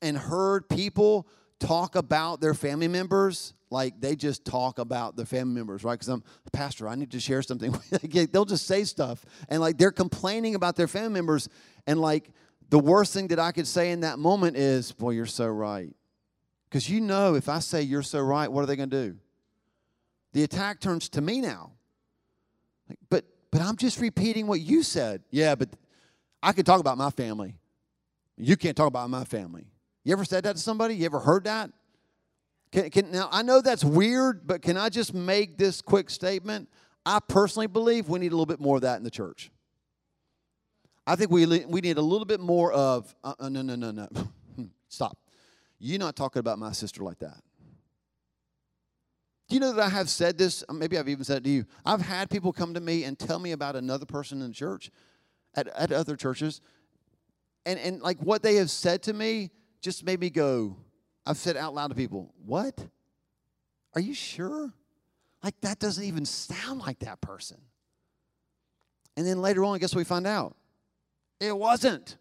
and 0.00 0.16
heard 0.16 0.68
people 0.68 1.26
talk 1.58 1.96
about 1.96 2.40
their 2.40 2.54
family 2.54 2.88
members 2.88 3.54
like 3.70 4.00
they 4.00 4.16
just 4.16 4.44
talk 4.44 4.78
about 4.78 5.16
their 5.16 5.26
family 5.26 5.54
members, 5.54 5.84
right? 5.84 5.94
Because 5.94 6.08
I'm 6.08 6.22
pastor, 6.52 6.88
I 6.88 6.94
need 6.94 7.10
to 7.10 7.20
share 7.20 7.42
something. 7.42 7.74
They'll 8.32 8.44
just 8.44 8.66
say 8.66 8.84
stuff, 8.84 9.24
and 9.48 9.60
like 9.60 9.78
they're 9.78 9.92
complaining 9.92 10.54
about 10.54 10.76
their 10.76 10.88
family 10.88 11.10
members, 11.10 11.48
and 11.86 12.00
like 12.00 12.30
the 12.70 12.78
worst 12.78 13.12
thing 13.12 13.28
that 13.28 13.38
I 13.38 13.52
could 13.52 13.66
say 13.66 13.90
in 13.90 14.00
that 14.00 14.18
moment 14.18 14.56
is, 14.56 14.92
"Boy, 14.92 15.10
you're 15.10 15.26
so 15.26 15.46
right." 15.46 15.90
Because 16.68 16.88
you 16.88 17.00
know, 17.00 17.34
if 17.34 17.48
I 17.48 17.60
say 17.60 17.82
you're 17.82 18.02
so 18.02 18.20
right, 18.20 18.50
what 18.50 18.62
are 18.62 18.66
they 18.66 18.76
going 18.76 18.90
to 18.90 19.08
do? 19.08 19.16
The 20.32 20.44
attack 20.44 20.80
turns 20.80 21.08
to 21.10 21.20
me 21.20 21.40
now. 21.40 21.72
Like, 22.88 22.98
but 23.10 23.24
but 23.50 23.60
I'm 23.62 23.76
just 23.76 24.00
repeating 24.00 24.46
what 24.46 24.60
you 24.60 24.82
said. 24.82 25.22
Yeah, 25.30 25.54
but 25.54 25.70
I 26.42 26.52
can 26.52 26.64
talk 26.64 26.80
about 26.80 26.98
my 26.98 27.10
family. 27.10 27.54
You 28.36 28.56
can't 28.56 28.76
talk 28.76 28.88
about 28.88 29.08
my 29.10 29.24
family. 29.24 29.66
You 30.04 30.12
ever 30.12 30.24
said 30.24 30.44
that 30.44 30.56
to 30.56 30.62
somebody? 30.62 30.94
You 30.96 31.06
ever 31.06 31.18
heard 31.18 31.44
that? 31.44 31.70
Can, 32.70 32.90
can, 32.90 33.10
now, 33.10 33.28
I 33.32 33.42
know 33.42 33.60
that's 33.60 33.84
weird, 33.84 34.46
but 34.46 34.62
can 34.62 34.76
I 34.76 34.90
just 34.90 35.14
make 35.14 35.56
this 35.56 35.80
quick 35.80 36.10
statement? 36.10 36.68
I 37.04 37.18
personally 37.20 37.66
believe 37.66 38.08
we 38.08 38.18
need 38.18 38.32
a 38.32 38.36
little 38.36 38.46
bit 38.46 38.60
more 38.60 38.76
of 38.76 38.82
that 38.82 38.98
in 38.98 39.04
the 39.04 39.10
church. 39.10 39.50
I 41.06 41.16
think 41.16 41.30
we, 41.30 41.46
we 41.46 41.80
need 41.80 41.96
a 41.96 42.02
little 42.02 42.26
bit 42.26 42.40
more 42.40 42.70
of, 42.72 43.14
uh, 43.24 43.32
uh, 43.40 43.48
no, 43.48 43.62
no, 43.62 43.74
no, 43.74 43.90
no. 43.90 44.08
Stop. 44.88 45.16
You're 45.78 45.98
not 45.98 46.16
talking 46.16 46.40
about 46.40 46.58
my 46.58 46.72
sister 46.72 47.02
like 47.02 47.18
that. 47.20 47.38
Do 49.48 49.54
you 49.56 49.60
know 49.60 49.72
that 49.72 49.82
I 49.82 49.88
have 49.88 50.10
said 50.10 50.36
this? 50.36 50.62
Uh, 50.68 50.74
maybe 50.74 50.98
I've 50.98 51.08
even 51.08 51.24
said 51.24 51.38
it 51.38 51.44
to 51.44 51.50
you. 51.50 51.64
I've 51.84 52.02
had 52.02 52.28
people 52.28 52.52
come 52.52 52.74
to 52.74 52.80
me 52.80 53.04
and 53.04 53.18
tell 53.18 53.38
me 53.38 53.52
about 53.52 53.76
another 53.76 54.04
person 54.06 54.42
in 54.42 54.48
the 54.48 54.54
church, 54.54 54.90
at, 55.54 55.68
at 55.68 55.90
other 55.90 56.16
churches, 56.16 56.60
and, 57.64 57.78
and 57.78 58.00
like 58.00 58.18
what 58.20 58.42
they 58.42 58.56
have 58.56 58.70
said 58.70 59.02
to 59.04 59.12
me 59.12 59.50
just 59.80 60.04
made 60.04 60.20
me 60.20 60.30
go, 60.30 60.76
I've 61.26 61.36
said 61.36 61.56
out 61.56 61.74
loud 61.74 61.88
to 61.88 61.94
people, 61.94 62.32
What? 62.44 62.78
Are 63.94 64.00
you 64.00 64.14
sure? 64.14 64.72
Like, 65.42 65.60
that 65.62 65.78
doesn't 65.78 66.04
even 66.04 66.24
sound 66.24 66.80
like 66.80 66.98
that 67.00 67.20
person. 67.20 67.58
And 69.16 69.26
then 69.26 69.40
later 69.40 69.64
on, 69.64 69.78
guess 69.78 69.94
what 69.94 70.00
we 70.00 70.04
find 70.04 70.26
out? 70.26 70.56
It 71.40 71.56
wasn't. 71.56 72.16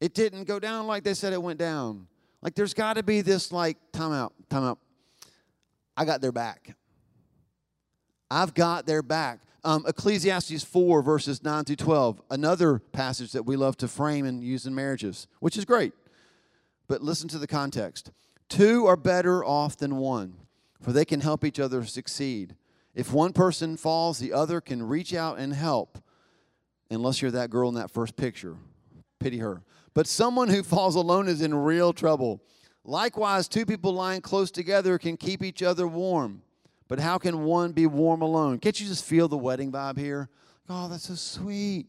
It 0.00 0.14
didn't 0.14 0.44
go 0.44 0.58
down 0.58 0.86
like 0.86 1.04
they 1.04 1.14
said 1.14 1.32
it 1.32 1.42
went 1.42 1.58
down. 1.58 2.06
Like, 2.42 2.54
there's 2.54 2.74
got 2.74 2.94
to 2.94 3.02
be 3.02 3.20
this, 3.20 3.52
like, 3.52 3.76
time 3.92 4.12
out, 4.12 4.34
time 4.50 4.64
out. 4.64 4.78
I 5.96 6.04
got 6.04 6.20
their 6.20 6.32
back. 6.32 6.76
I've 8.30 8.54
got 8.54 8.86
their 8.86 9.02
back. 9.02 9.40
Um, 9.62 9.84
Ecclesiastes 9.86 10.62
4, 10.64 11.02
verses 11.02 11.42
9 11.42 11.64
through 11.64 11.76
12, 11.76 12.20
another 12.30 12.78
passage 12.78 13.32
that 13.32 13.46
we 13.46 13.56
love 13.56 13.78
to 13.78 13.88
frame 13.88 14.26
and 14.26 14.42
use 14.44 14.66
in 14.66 14.74
marriages, 14.74 15.26
which 15.40 15.56
is 15.56 15.64
great. 15.64 15.94
But 16.86 17.00
listen 17.00 17.28
to 17.30 17.38
the 17.38 17.46
context. 17.46 18.10
Two 18.50 18.84
are 18.86 18.96
better 18.96 19.42
off 19.42 19.78
than 19.78 19.96
one, 19.96 20.34
for 20.82 20.92
they 20.92 21.06
can 21.06 21.22
help 21.22 21.44
each 21.44 21.58
other 21.58 21.84
succeed. 21.84 22.56
If 22.94 23.12
one 23.12 23.32
person 23.32 23.76
falls, 23.78 24.18
the 24.18 24.34
other 24.34 24.60
can 24.60 24.82
reach 24.82 25.14
out 25.14 25.38
and 25.38 25.54
help, 25.54 25.98
unless 26.90 27.22
you're 27.22 27.30
that 27.30 27.50
girl 27.50 27.70
in 27.70 27.74
that 27.76 27.90
first 27.90 28.16
picture. 28.16 28.56
Pity 29.18 29.38
her. 29.38 29.62
But 29.94 30.06
someone 30.06 30.48
who 30.48 30.62
falls 30.62 30.94
alone 30.94 31.26
is 31.26 31.40
in 31.40 31.54
real 31.54 31.92
trouble. 31.92 32.42
Likewise, 32.84 33.48
two 33.48 33.64
people 33.64 33.94
lying 33.94 34.20
close 34.20 34.50
together 34.50 34.98
can 34.98 35.16
keep 35.16 35.42
each 35.42 35.62
other 35.62 35.88
warm. 35.88 36.42
But 36.86 37.00
how 37.00 37.16
can 37.16 37.44
one 37.44 37.72
be 37.72 37.86
warm 37.86 38.20
alone? 38.20 38.58
Can't 38.58 38.78
you 38.78 38.86
just 38.86 39.04
feel 39.04 39.26
the 39.26 39.38
wedding 39.38 39.72
vibe 39.72 39.98
here? 39.98 40.28
Oh, 40.68 40.88
that's 40.88 41.08
so 41.08 41.14
sweet. 41.14 41.86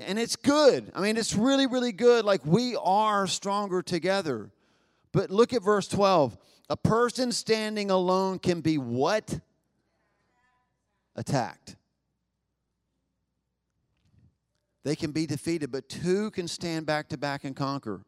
And 0.00 0.18
it's 0.18 0.36
good. 0.36 0.90
I 0.94 1.02
mean, 1.02 1.18
it's 1.18 1.34
really, 1.34 1.66
really 1.66 1.92
good. 1.92 2.24
Like 2.24 2.46
we 2.46 2.76
are 2.76 3.26
stronger 3.26 3.82
together. 3.82 4.50
But 5.12 5.30
look 5.30 5.52
at 5.52 5.62
verse 5.62 5.86
12. 5.88 6.38
A 6.70 6.76
person 6.76 7.30
standing 7.32 7.90
alone 7.90 8.38
can 8.38 8.62
be 8.62 8.78
what? 8.78 9.38
Attacked. 11.14 11.76
They 14.82 14.96
can 14.96 15.12
be 15.12 15.26
defeated, 15.26 15.70
but 15.70 15.90
two 15.90 16.30
can 16.30 16.48
stand 16.48 16.86
back 16.86 17.10
to 17.10 17.18
back 17.18 17.44
and 17.44 17.54
conquer. 17.54 18.00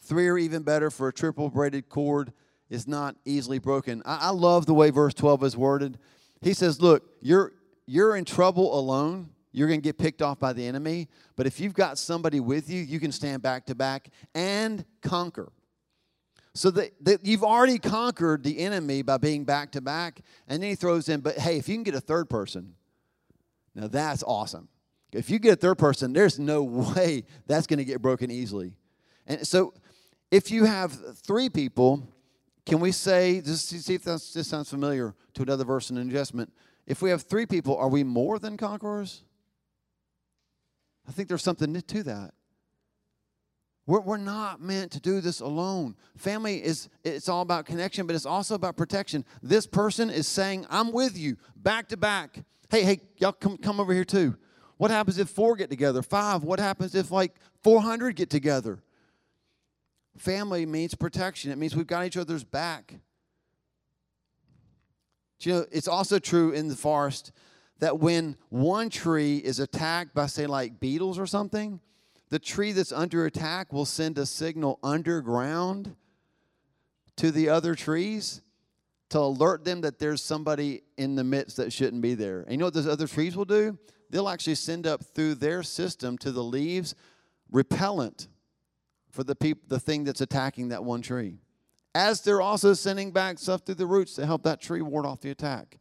Three 0.00 0.28
are 0.28 0.38
even 0.38 0.62
better, 0.62 0.90
for 0.90 1.08
a 1.08 1.12
triple 1.12 1.50
braided 1.50 1.88
cord 1.88 2.32
is 2.68 2.86
not 2.86 3.16
easily 3.24 3.58
broken. 3.58 4.02
I, 4.04 4.28
I 4.28 4.30
love 4.30 4.66
the 4.66 4.74
way 4.74 4.90
verse 4.90 5.14
12 5.14 5.44
is 5.44 5.56
worded. 5.56 5.98
He 6.40 6.54
says, 6.54 6.80
Look, 6.80 7.04
you're, 7.20 7.52
you're 7.86 8.16
in 8.16 8.24
trouble 8.24 8.78
alone 8.78 9.30
you're 9.52 9.68
going 9.68 9.80
to 9.80 9.84
get 9.84 9.98
picked 9.98 10.22
off 10.22 10.38
by 10.38 10.52
the 10.52 10.66
enemy. 10.66 11.08
But 11.36 11.46
if 11.46 11.60
you've 11.60 11.74
got 11.74 11.98
somebody 11.98 12.40
with 12.40 12.70
you, 12.70 12.82
you 12.82 13.00
can 13.00 13.12
stand 13.12 13.42
back 13.42 13.66
to 13.66 13.74
back 13.74 14.10
and 14.34 14.84
conquer. 15.02 15.52
So 16.54 16.70
that, 16.72 16.92
that 17.04 17.24
you've 17.24 17.44
already 17.44 17.78
conquered 17.78 18.42
the 18.42 18.58
enemy 18.60 19.02
by 19.02 19.18
being 19.18 19.44
back 19.44 19.72
to 19.72 19.80
back. 19.80 20.20
And 20.48 20.62
then 20.62 20.70
he 20.70 20.74
throws 20.74 21.08
in, 21.08 21.20
but 21.20 21.38
hey, 21.38 21.58
if 21.58 21.68
you 21.68 21.76
can 21.76 21.84
get 21.84 21.94
a 21.94 22.00
third 22.00 22.28
person, 22.28 22.74
now 23.74 23.88
that's 23.88 24.22
awesome. 24.24 24.68
If 25.12 25.30
you 25.30 25.38
get 25.38 25.52
a 25.54 25.56
third 25.56 25.78
person, 25.78 26.12
there's 26.12 26.38
no 26.38 26.62
way 26.96 27.24
that's 27.46 27.66
going 27.66 27.78
to 27.78 27.84
get 27.84 28.02
broken 28.02 28.30
easily. 28.30 28.72
And 29.26 29.46
so 29.46 29.74
if 30.30 30.50
you 30.50 30.64
have 30.64 30.92
three 31.16 31.48
people, 31.48 32.06
can 32.66 32.80
we 32.80 32.92
say, 32.92 33.40
just 33.40 33.68
see 33.68 33.94
if 33.94 34.04
this 34.04 34.46
sounds 34.46 34.70
familiar 34.70 35.14
to 35.34 35.42
another 35.42 35.64
verse 35.64 35.90
in 35.90 35.96
the 35.96 36.04
New 36.04 36.12
Testament. 36.12 36.52
If 36.86 37.02
we 37.02 37.10
have 37.10 37.22
three 37.22 37.46
people, 37.46 37.76
are 37.76 37.88
we 37.88 38.04
more 38.04 38.38
than 38.38 38.56
conquerors? 38.56 39.24
I 41.08 41.12
think 41.12 41.28
there's 41.28 41.42
something 41.42 41.80
to 41.80 42.02
that. 42.04 42.34
We're, 43.86 44.00
we're 44.00 44.18
not 44.18 44.60
meant 44.60 44.92
to 44.92 45.00
do 45.00 45.20
this 45.20 45.40
alone. 45.40 45.96
Family 46.16 46.62
is 46.62 46.88
it's 47.02 47.28
all 47.28 47.42
about 47.42 47.66
connection, 47.66 48.06
but 48.06 48.14
it's 48.14 48.26
also 48.26 48.54
about 48.54 48.76
protection. 48.76 49.24
This 49.42 49.66
person 49.66 50.10
is 50.10 50.28
saying, 50.28 50.66
I'm 50.70 50.92
with 50.92 51.18
you, 51.18 51.36
back 51.56 51.88
to 51.88 51.96
back. 51.96 52.44
Hey, 52.70 52.84
hey, 52.84 53.00
y'all 53.16 53.32
come, 53.32 53.56
come 53.56 53.80
over 53.80 53.92
here 53.92 54.04
too. 54.04 54.36
What 54.76 54.92
happens 54.92 55.18
if 55.18 55.28
four 55.28 55.56
get 55.56 55.70
together? 55.70 56.02
Five. 56.02 56.44
What 56.44 56.60
happens 56.60 56.94
if 56.94 57.10
like 57.10 57.34
400 57.64 58.14
get 58.14 58.30
together? 58.30 58.80
Family 60.18 60.66
means 60.66 60.94
protection. 60.94 61.50
It 61.50 61.58
means 61.58 61.74
we've 61.74 61.86
got 61.86 62.06
each 62.06 62.16
other's 62.16 62.44
back. 62.44 62.94
you 65.40 65.52
know, 65.52 65.66
it's 65.72 65.88
also 65.88 66.18
true 66.18 66.52
in 66.52 66.68
the 66.68 66.76
forest 66.76 67.32
that 67.78 67.98
when 67.98 68.36
one 68.50 68.90
tree 68.90 69.38
is 69.38 69.58
attacked 69.58 70.14
by, 70.14 70.26
say, 70.26 70.46
like 70.46 70.80
beetles 70.80 71.18
or 71.18 71.26
something, 71.26 71.80
the 72.28 72.38
tree 72.38 72.72
that's 72.72 72.92
under 72.92 73.24
attack 73.24 73.72
will 73.72 73.86
send 73.86 74.18
a 74.18 74.26
signal 74.26 74.78
underground 74.82 75.96
to 77.16 77.30
the 77.30 77.48
other 77.48 77.74
trees 77.74 78.42
to 79.08 79.18
alert 79.18 79.64
them 79.64 79.80
that 79.80 79.98
there's 79.98 80.22
somebody 80.22 80.82
in 80.96 81.16
the 81.16 81.24
midst 81.24 81.56
that 81.56 81.72
shouldn't 81.72 82.02
be 82.02 82.14
there. 82.14 82.42
And 82.42 82.52
you 82.52 82.58
know 82.58 82.66
what 82.66 82.74
those 82.74 82.86
other 82.86 83.06
trees 83.06 83.36
will 83.36 83.44
do? 83.44 83.78
They'll 84.10 84.28
actually 84.28 84.54
send 84.54 84.86
up 84.86 85.04
through 85.04 85.36
their 85.36 85.62
system 85.62 86.18
to 86.18 86.30
the 86.32 86.44
leaves 86.44 86.94
repellent 87.50 88.28
for 89.10 89.24
the 89.24 89.34
peop- 89.34 89.68
the 89.68 89.80
thing 89.80 90.04
that's 90.04 90.20
attacking 90.20 90.68
that 90.68 90.84
one 90.84 91.02
tree. 91.02 91.38
As 91.94 92.20
they're 92.20 92.40
also 92.40 92.72
sending 92.72 93.10
back 93.10 93.38
stuff 93.38 93.62
through 93.62 93.74
the 93.76 93.86
roots 93.86 94.14
to 94.14 94.26
help 94.26 94.44
that 94.44 94.60
tree 94.60 94.80
ward 94.80 95.06
off 95.06 95.20
the 95.20 95.30
attack. 95.30 95.78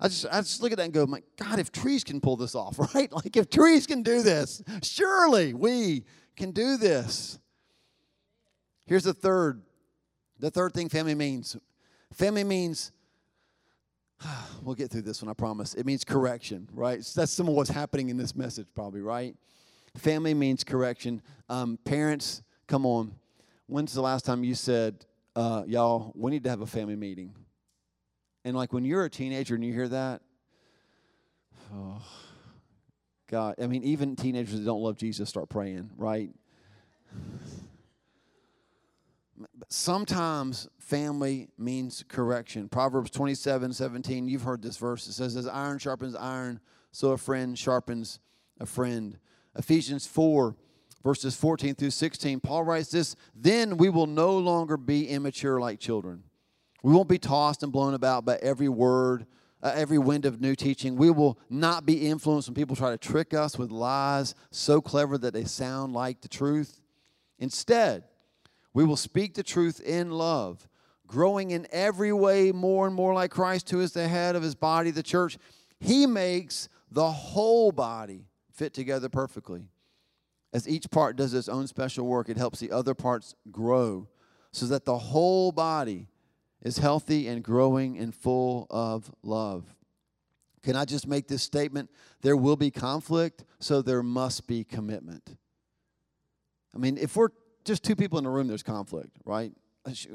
I 0.00 0.08
just, 0.08 0.26
I 0.30 0.40
just 0.40 0.62
look 0.62 0.72
at 0.72 0.78
that 0.78 0.84
and 0.84 0.92
go, 0.92 1.06
my 1.06 1.22
God, 1.36 1.58
if 1.58 1.72
trees 1.72 2.04
can 2.04 2.20
pull 2.20 2.36
this 2.36 2.54
off, 2.54 2.78
right? 2.94 3.10
Like 3.12 3.36
if 3.36 3.50
trees 3.50 3.86
can 3.86 4.02
do 4.02 4.22
this, 4.22 4.62
surely 4.82 5.54
we 5.54 6.04
can 6.36 6.52
do 6.52 6.76
this. 6.76 7.38
Here's 8.86 9.04
the 9.04 9.14
third. 9.14 9.62
The 10.38 10.50
third 10.50 10.72
thing 10.72 10.88
family 10.88 11.16
means. 11.16 11.56
Family 12.12 12.44
means, 12.44 12.92
we'll 14.62 14.76
get 14.76 14.90
through 14.90 15.02
this 15.02 15.20
one, 15.20 15.28
I 15.28 15.34
promise. 15.34 15.74
It 15.74 15.84
means 15.84 16.04
correction, 16.04 16.68
right? 16.72 17.04
So 17.04 17.20
that's 17.20 17.32
some 17.32 17.48
of 17.48 17.54
what's 17.54 17.70
happening 17.70 18.08
in 18.08 18.16
this 18.16 18.36
message, 18.36 18.68
probably, 18.74 19.00
right? 19.00 19.34
Family 19.96 20.32
means 20.32 20.62
correction. 20.62 21.22
Um, 21.48 21.78
parents, 21.84 22.42
come 22.68 22.86
on. 22.86 23.12
When's 23.66 23.92
the 23.92 24.00
last 24.00 24.24
time 24.24 24.44
you 24.44 24.54
said, 24.54 25.04
uh, 25.34 25.64
y'all, 25.66 26.12
we 26.14 26.30
need 26.30 26.44
to 26.44 26.50
have 26.50 26.60
a 26.60 26.66
family 26.66 26.96
meeting? 26.96 27.34
And 28.44 28.56
like 28.56 28.72
when 28.72 28.84
you're 28.84 29.04
a 29.04 29.10
teenager 29.10 29.56
and 29.56 29.64
you 29.64 29.72
hear 29.72 29.88
that, 29.88 30.22
oh, 31.74 32.00
God, 33.26 33.56
I 33.60 33.66
mean, 33.66 33.82
even 33.82 34.16
teenagers 34.16 34.58
that 34.58 34.64
don't 34.64 34.80
love 34.80 34.96
Jesus 34.96 35.28
start 35.28 35.48
praying, 35.48 35.90
right? 35.96 36.30
Sometimes 39.68 40.68
family 40.78 41.48
means 41.58 42.04
correction. 42.08 42.68
Proverbs 42.68 43.10
27 43.10 43.72
17, 43.72 44.28
you've 44.28 44.42
heard 44.42 44.62
this 44.62 44.76
verse. 44.78 45.06
It 45.06 45.12
says, 45.12 45.36
As 45.36 45.46
iron 45.46 45.78
sharpens 45.78 46.14
iron, 46.14 46.60
so 46.90 47.10
a 47.10 47.18
friend 47.18 47.58
sharpens 47.58 48.18
a 48.58 48.66
friend. 48.66 49.18
Ephesians 49.56 50.06
4, 50.06 50.56
verses 51.02 51.34
14 51.36 51.74
through 51.74 51.90
16, 51.90 52.40
Paul 52.40 52.64
writes 52.64 52.90
this 52.90 53.16
Then 53.34 53.76
we 53.76 53.88
will 53.88 54.06
no 54.06 54.36
longer 54.38 54.76
be 54.76 55.08
immature 55.08 55.60
like 55.60 55.78
children 55.78 56.24
we 56.82 56.92
won't 56.92 57.08
be 57.08 57.18
tossed 57.18 57.62
and 57.62 57.72
blown 57.72 57.94
about 57.94 58.24
by 58.24 58.36
every 58.36 58.68
word, 58.68 59.26
uh, 59.62 59.72
every 59.74 59.98
wind 59.98 60.24
of 60.24 60.40
new 60.40 60.54
teaching. 60.54 60.96
We 60.96 61.10
will 61.10 61.38
not 61.50 61.84
be 61.84 62.08
influenced 62.08 62.48
when 62.48 62.54
people 62.54 62.76
try 62.76 62.90
to 62.90 62.98
trick 62.98 63.34
us 63.34 63.58
with 63.58 63.70
lies 63.70 64.34
so 64.50 64.80
clever 64.80 65.18
that 65.18 65.34
they 65.34 65.44
sound 65.44 65.92
like 65.92 66.20
the 66.20 66.28
truth. 66.28 66.80
Instead, 67.38 68.04
we 68.72 68.84
will 68.84 68.96
speak 68.96 69.34
the 69.34 69.42
truth 69.42 69.80
in 69.80 70.10
love, 70.10 70.68
growing 71.06 71.50
in 71.50 71.66
every 71.72 72.12
way 72.12 72.52
more 72.52 72.86
and 72.86 72.94
more 72.94 73.12
like 73.14 73.30
Christ, 73.30 73.70
who 73.70 73.80
is 73.80 73.92
the 73.92 74.06
head 74.06 74.36
of 74.36 74.42
his 74.42 74.54
body, 74.54 74.90
the 74.90 75.02
church. 75.02 75.36
He 75.80 76.06
makes 76.06 76.68
the 76.90 77.10
whole 77.10 77.72
body 77.72 78.26
fit 78.52 78.72
together 78.72 79.08
perfectly. 79.08 79.64
As 80.52 80.68
each 80.68 80.90
part 80.90 81.16
does 81.16 81.34
its 81.34 81.48
own 81.48 81.66
special 81.66 82.06
work, 82.06 82.28
it 82.28 82.36
helps 82.36 82.60
the 82.60 82.70
other 82.70 82.94
parts 82.94 83.34
grow 83.50 84.08
so 84.50 84.66
that 84.66 84.84
the 84.84 84.98
whole 84.98 85.52
body 85.52 86.08
is 86.62 86.78
healthy 86.78 87.28
and 87.28 87.42
growing 87.44 87.98
and 87.98 88.14
full 88.14 88.66
of 88.70 89.12
love. 89.22 89.64
Can 90.62 90.74
I 90.74 90.84
just 90.84 91.06
make 91.06 91.28
this 91.28 91.42
statement? 91.42 91.90
There 92.22 92.36
will 92.36 92.56
be 92.56 92.70
conflict, 92.70 93.44
so 93.60 93.82
there 93.82 94.02
must 94.02 94.46
be 94.46 94.64
commitment. 94.64 95.36
I 96.74 96.78
mean, 96.78 96.98
if 96.98 97.14
we're 97.16 97.28
just 97.64 97.84
two 97.84 97.94
people 97.94 98.18
in 98.18 98.26
a 98.26 98.30
room, 98.30 98.48
there's 98.48 98.62
conflict, 98.62 99.16
right? 99.24 99.52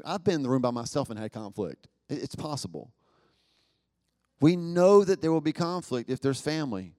I've 0.05 0.23
been 0.23 0.35
in 0.35 0.43
the 0.43 0.49
room 0.49 0.61
by 0.61 0.71
myself 0.71 1.09
and 1.09 1.17
had 1.17 1.31
conflict. 1.31 1.87
It's 2.09 2.35
possible. 2.35 2.91
We 4.41 4.55
know 4.55 5.03
that 5.03 5.21
there 5.21 5.31
will 5.31 5.41
be 5.41 5.53
conflict 5.53 6.09
if 6.09 6.19
there's 6.19 6.41
family. 6.41 6.95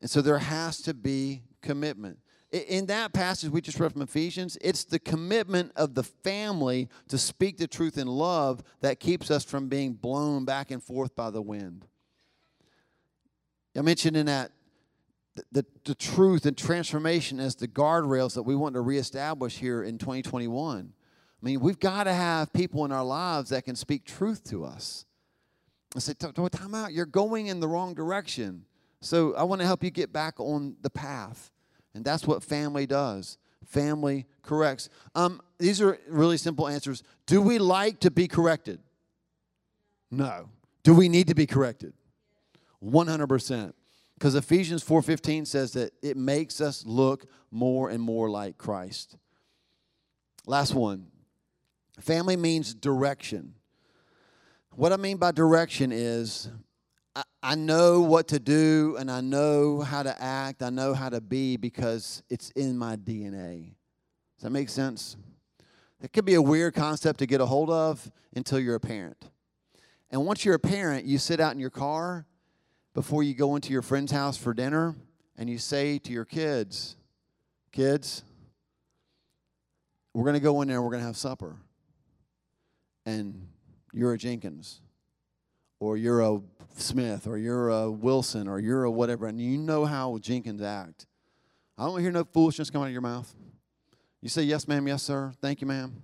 And 0.00 0.10
so 0.10 0.20
there 0.20 0.38
has 0.38 0.82
to 0.82 0.94
be 0.94 1.42
commitment. 1.66 2.18
In 2.52 2.86
that 2.86 3.12
passage 3.12 3.50
we 3.50 3.60
just 3.60 3.80
read 3.80 3.92
from 3.92 4.02
Ephesians, 4.02 4.56
it's 4.60 4.84
the 4.84 5.00
commitment 5.00 5.72
of 5.74 5.94
the 5.94 6.04
family 6.04 6.88
to 7.08 7.18
speak 7.18 7.58
the 7.58 7.66
truth 7.66 7.98
in 7.98 8.06
love 8.06 8.62
that 8.80 9.00
keeps 9.00 9.30
us 9.30 9.44
from 9.44 9.68
being 9.68 9.94
blown 9.94 10.44
back 10.44 10.70
and 10.70 10.82
forth 10.82 11.16
by 11.16 11.30
the 11.30 11.42
wind. 11.42 11.86
I 13.76 13.82
mentioned 13.82 14.16
in 14.16 14.26
that 14.26 14.52
the, 15.52 15.66
the, 15.84 15.94
truth 15.94 16.46
and 16.46 16.56
transformation 16.56 17.40
as 17.40 17.56
the 17.56 17.68
guardrails 17.68 18.34
that 18.34 18.44
we 18.44 18.56
want 18.56 18.74
to 18.74 18.80
reestablish 18.80 19.58
here 19.58 19.82
in 19.82 19.98
2021. 19.98 20.92
I 21.42 21.44
mean, 21.44 21.60
we've 21.60 21.78
got 21.78 22.04
to 22.04 22.14
have 22.14 22.52
people 22.54 22.86
in 22.86 22.92
our 22.92 23.04
lives 23.04 23.50
that 23.50 23.66
can 23.66 23.76
speak 23.76 24.06
truth 24.06 24.44
to 24.44 24.64
us. 24.64 25.04
I 25.94 25.98
said, 25.98 26.18
time 26.18 26.74
out. 26.74 26.94
You're 26.94 27.04
going 27.04 27.48
in 27.48 27.60
the 27.60 27.68
wrong 27.68 27.92
direction. 27.92 28.64
So 29.02 29.34
I 29.34 29.42
want 29.42 29.60
to 29.60 29.66
help 29.66 29.84
you 29.84 29.90
get 29.90 30.12
back 30.12 30.40
on 30.40 30.76
the 30.80 30.90
path. 30.90 31.50
And 31.96 32.04
that's 32.04 32.26
what 32.26 32.42
family 32.42 32.86
does. 32.86 33.38
Family 33.64 34.26
corrects. 34.42 34.90
Um, 35.14 35.40
these 35.58 35.80
are 35.80 35.98
really 36.06 36.36
simple 36.36 36.68
answers. 36.68 37.02
Do 37.24 37.40
we 37.40 37.58
like 37.58 38.00
to 38.00 38.10
be 38.10 38.28
corrected? 38.28 38.80
No. 40.10 40.50
Do 40.82 40.94
we 40.94 41.08
need 41.08 41.28
to 41.28 41.34
be 41.34 41.46
corrected? 41.46 41.94
100%. 42.84 43.72
Because 44.12 44.34
Ephesians 44.34 44.84
4:15 44.84 45.46
says 45.46 45.72
that 45.72 45.94
it 46.02 46.18
makes 46.18 46.60
us 46.60 46.84
look 46.84 47.26
more 47.50 47.88
and 47.88 48.02
more 48.02 48.28
like 48.28 48.58
Christ. 48.58 49.16
Last 50.46 50.74
one. 50.74 51.06
Family 51.98 52.36
means 52.36 52.74
direction. 52.74 53.54
What 54.74 54.92
I 54.92 54.96
mean 54.96 55.16
by 55.16 55.32
direction 55.32 55.92
is 55.92 56.50
I, 57.42 57.54
know 57.54 58.00
what 58.00 58.28
to 58.28 58.38
do 58.38 58.96
and 58.98 59.10
I 59.10 59.20
know 59.20 59.80
how 59.80 60.02
to 60.02 60.22
act, 60.22 60.62
I 60.62 60.70
know 60.70 60.92
how 60.92 61.08
to 61.08 61.20
be 61.20 61.56
because 61.56 62.22
it's 62.28 62.50
in 62.50 62.76
my 62.76 62.96
DNA. 62.96 63.74
Does 64.36 64.42
that 64.42 64.50
make 64.50 64.68
sense? 64.68 65.16
It 66.02 66.12
could 66.12 66.26
be 66.26 66.34
a 66.34 66.42
weird 66.42 66.74
concept 66.74 67.20
to 67.20 67.26
get 67.26 67.40
a 67.40 67.46
hold 67.46 67.70
of 67.70 68.10
until 68.34 68.58
you're 68.58 68.74
a 68.74 68.80
parent. 68.80 69.30
And 70.10 70.26
once 70.26 70.44
you're 70.44 70.54
a 70.54 70.58
parent, 70.58 71.06
you 71.06 71.18
sit 71.18 71.40
out 71.40 71.52
in 71.52 71.58
your 71.58 71.70
car 71.70 72.26
before 72.94 73.22
you 73.22 73.34
go 73.34 73.56
into 73.56 73.72
your 73.72 73.82
friend's 73.82 74.12
house 74.12 74.36
for 74.36 74.52
dinner 74.52 74.94
and 75.38 75.48
you 75.48 75.58
say 75.58 75.98
to 75.98 76.12
your 76.12 76.24
kids, 76.24 76.96
Kids, 77.72 78.22
we're 80.14 80.24
going 80.24 80.34
to 80.34 80.40
go 80.40 80.62
in 80.62 80.68
there 80.68 80.78
and 80.78 80.84
we're 80.84 80.90
going 80.90 81.02
to 81.02 81.06
have 81.06 81.16
supper. 81.16 81.56
And 83.04 83.48
you're 83.92 84.14
a 84.14 84.18
Jenkins 84.18 84.80
or 85.78 85.96
you're 85.96 86.20
a 86.20 86.40
Smith 86.76 87.26
or 87.26 87.38
you're 87.38 87.70
a 87.70 87.90
Wilson 87.90 88.48
or 88.48 88.58
you're 88.58 88.84
a 88.84 88.90
whatever, 88.90 89.26
and 89.26 89.40
you 89.40 89.58
know 89.58 89.84
how 89.84 90.18
Jenkins 90.18 90.62
act. 90.62 91.06
I 91.78 91.84
don't 91.86 92.00
hear 92.00 92.12
no 92.12 92.24
foolishness 92.24 92.70
come 92.70 92.82
out 92.82 92.86
of 92.86 92.92
your 92.92 93.02
mouth. 93.02 93.34
You 94.22 94.28
say, 94.28 94.42
Yes, 94.42 94.66
ma'am, 94.66 94.86
yes, 94.88 95.02
sir. 95.02 95.32
Thank 95.40 95.60
you, 95.60 95.66
ma'am. 95.66 96.02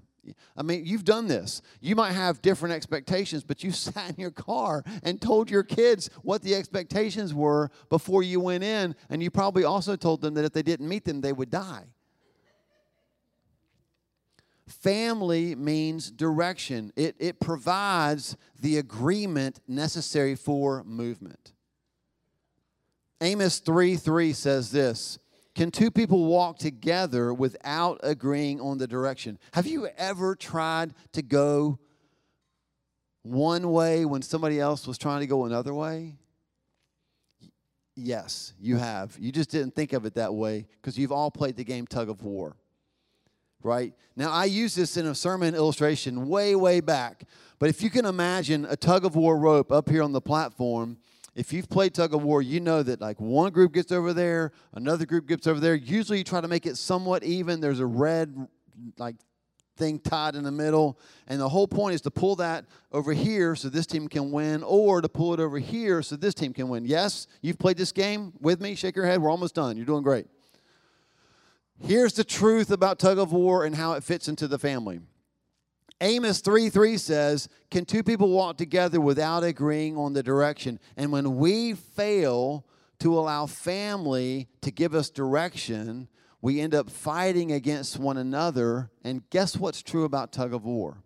I 0.56 0.62
mean, 0.62 0.84
you've 0.84 1.04
done 1.04 1.26
this. 1.26 1.62
You 1.80 1.96
might 1.96 2.12
have 2.12 2.42
different 2.42 2.74
expectations, 2.74 3.42
but 3.42 3.64
you 3.64 3.70
sat 3.72 4.10
in 4.10 4.16
your 4.16 4.30
car 4.30 4.84
and 5.02 5.20
told 5.20 5.50
your 5.50 5.62
kids 5.62 6.10
what 6.22 6.42
the 6.42 6.54
expectations 6.54 7.34
were 7.34 7.70
before 7.88 8.22
you 8.22 8.40
went 8.40 8.64
in, 8.64 8.94
and 9.10 9.22
you 9.22 9.30
probably 9.30 9.64
also 9.64 9.96
told 9.96 10.20
them 10.20 10.34
that 10.34 10.44
if 10.44 10.52
they 10.52 10.62
didn't 10.62 10.88
meet 10.88 11.04
them, 11.04 11.20
they 11.20 11.32
would 11.32 11.50
die. 11.50 11.86
Family 14.72 15.54
means 15.54 16.10
direction, 16.10 16.92
it, 16.96 17.14
it 17.18 17.40
provides 17.40 18.36
the 18.58 18.78
agreement 18.78 19.60
necessary 19.68 20.34
for 20.34 20.82
movement. 20.84 21.52
Amos 23.20 23.58
3 23.58 23.96
3 23.96 24.32
says 24.32 24.72
this 24.72 25.18
Can 25.54 25.70
two 25.70 25.90
people 25.90 26.24
walk 26.24 26.58
together 26.58 27.32
without 27.34 28.00
agreeing 28.02 28.60
on 28.60 28.78
the 28.78 28.86
direction? 28.86 29.38
Have 29.52 29.66
you 29.66 29.88
ever 29.96 30.34
tried 30.34 30.94
to 31.12 31.22
go 31.22 31.78
one 33.22 33.70
way 33.70 34.04
when 34.04 34.22
somebody 34.22 34.58
else 34.58 34.86
was 34.86 34.98
trying 34.98 35.20
to 35.20 35.26
go 35.26 35.44
another 35.44 35.74
way? 35.74 36.16
Yes, 37.94 38.54
you 38.58 38.78
have. 38.78 39.16
You 39.20 39.32
just 39.32 39.50
didn't 39.50 39.74
think 39.74 39.92
of 39.92 40.06
it 40.06 40.14
that 40.14 40.32
way 40.32 40.66
because 40.80 40.98
you've 40.98 41.12
all 41.12 41.30
played 41.30 41.56
the 41.56 41.64
game 41.64 41.86
tug 41.86 42.08
of 42.08 42.22
war 42.22 42.56
right? 43.64 43.94
Now, 44.16 44.30
I 44.30 44.44
use 44.44 44.74
this 44.74 44.96
in 44.96 45.06
a 45.06 45.14
sermon 45.14 45.54
illustration 45.54 46.28
way, 46.28 46.54
way 46.54 46.80
back. 46.80 47.24
But 47.58 47.68
if 47.68 47.82
you 47.82 47.90
can 47.90 48.04
imagine 48.04 48.64
a 48.64 48.76
tug 48.76 49.04
of 49.04 49.16
war 49.16 49.38
rope 49.38 49.70
up 49.70 49.88
here 49.88 50.02
on 50.02 50.12
the 50.12 50.20
platform, 50.20 50.98
if 51.34 51.52
you've 51.52 51.68
played 51.68 51.94
tug 51.94 52.12
of 52.14 52.22
war, 52.22 52.42
you 52.42 52.60
know 52.60 52.82
that 52.82 53.00
like 53.00 53.20
one 53.20 53.52
group 53.52 53.72
gets 53.72 53.92
over 53.92 54.12
there, 54.12 54.52
another 54.74 55.06
group 55.06 55.26
gets 55.26 55.46
over 55.46 55.60
there. 55.60 55.74
Usually 55.74 56.18
you 56.18 56.24
try 56.24 56.40
to 56.40 56.48
make 56.48 56.66
it 56.66 56.76
somewhat 56.76 57.22
even. 57.24 57.60
There's 57.60 57.80
a 57.80 57.86
red, 57.86 58.48
like, 58.98 59.16
thing 59.78 59.98
tied 59.98 60.34
in 60.34 60.44
the 60.44 60.50
middle. 60.50 60.98
And 61.28 61.40
the 61.40 61.48
whole 61.48 61.66
point 61.66 61.94
is 61.94 62.02
to 62.02 62.10
pull 62.10 62.36
that 62.36 62.66
over 62.92 63.14
here 63.14 63.56
so 63.56 63.70
this 63.70 63.86
team 63.86 64.06
can 64.06 64.30
win, 64.30 64.62
or 64.62 65.00
to 65.00 65.08
pull 65.08 65.32
it 65.32 65.40
over 65.40 65.58
here 65.58 66.02
so 66.02 66.14
this 66.14 66.34
team 66.34 66.52
can 66.52 66.68
win. 66.68 66.84
Yes, 66.84 67.26
you've 67.40 67.58
played 67.58 67.78
this 67.78 67.90
game 67.90 68.34
with 68.40 68.60
me. 68.60 68.74
Shake 68.74 68.94
your 68.94 69.06
head. 69.06 69.22
We're 69.22 69.30
almost 69.30 69.54
done. 69.54 69.78
You're 69.78 69.86
doing 69.86 70.02
great. 70.02 70.26
Here's 71.80 72.12
the 72.12 72.24
truth 72.24 72.70
about 72.70 72.98
tug 72.98 73.18
of 73.18 73.32
war 73.32 73.64
and 73.64 73.74
how 73.74 73.92
it 73.92 74.04
fits 74.04 74.28
into 74.28 74.46
the 74.46 74.58
family. 74.58 75.00
Amos 76.00 76.40
3 76.40 76.68
3 76.68 76.96
says, 76.98 77.48
Can 77.70 77.84
two 77.84 78.02
people 78.02 78.30
walk 78.30 78.56
together 78.56 79.00
without 79.00 79.44
agreeing 79.44 79.96
on 79.96 80.12
the 80.12 80.22
direction? 80.22 80.80
And 80.96 81.12
when 81.12 81.36
we 81.36 81.74
fail 81.74 82.66
to 82.98 83.18
allow 83.18 83.46
family 83.46 84.48
to 84.62 84.70
give 84.70 84.94
us 84.94 85.10
direction, 85.10 86.08
we 86.40 86.60
end 86.60 86.74
up 86.74 86.90
fighting 86.90 87.52
against 87.52 87.98
one 87.98 88.16
another. 88.16 88.90
And 89.04 89.28
guess 89.30 89.56
what's 89.56 89.82
true 89.82 90.04
about 90.04 90.32
tug 90.32 90.52
of 90.52 90.64
war? 90.64 91.02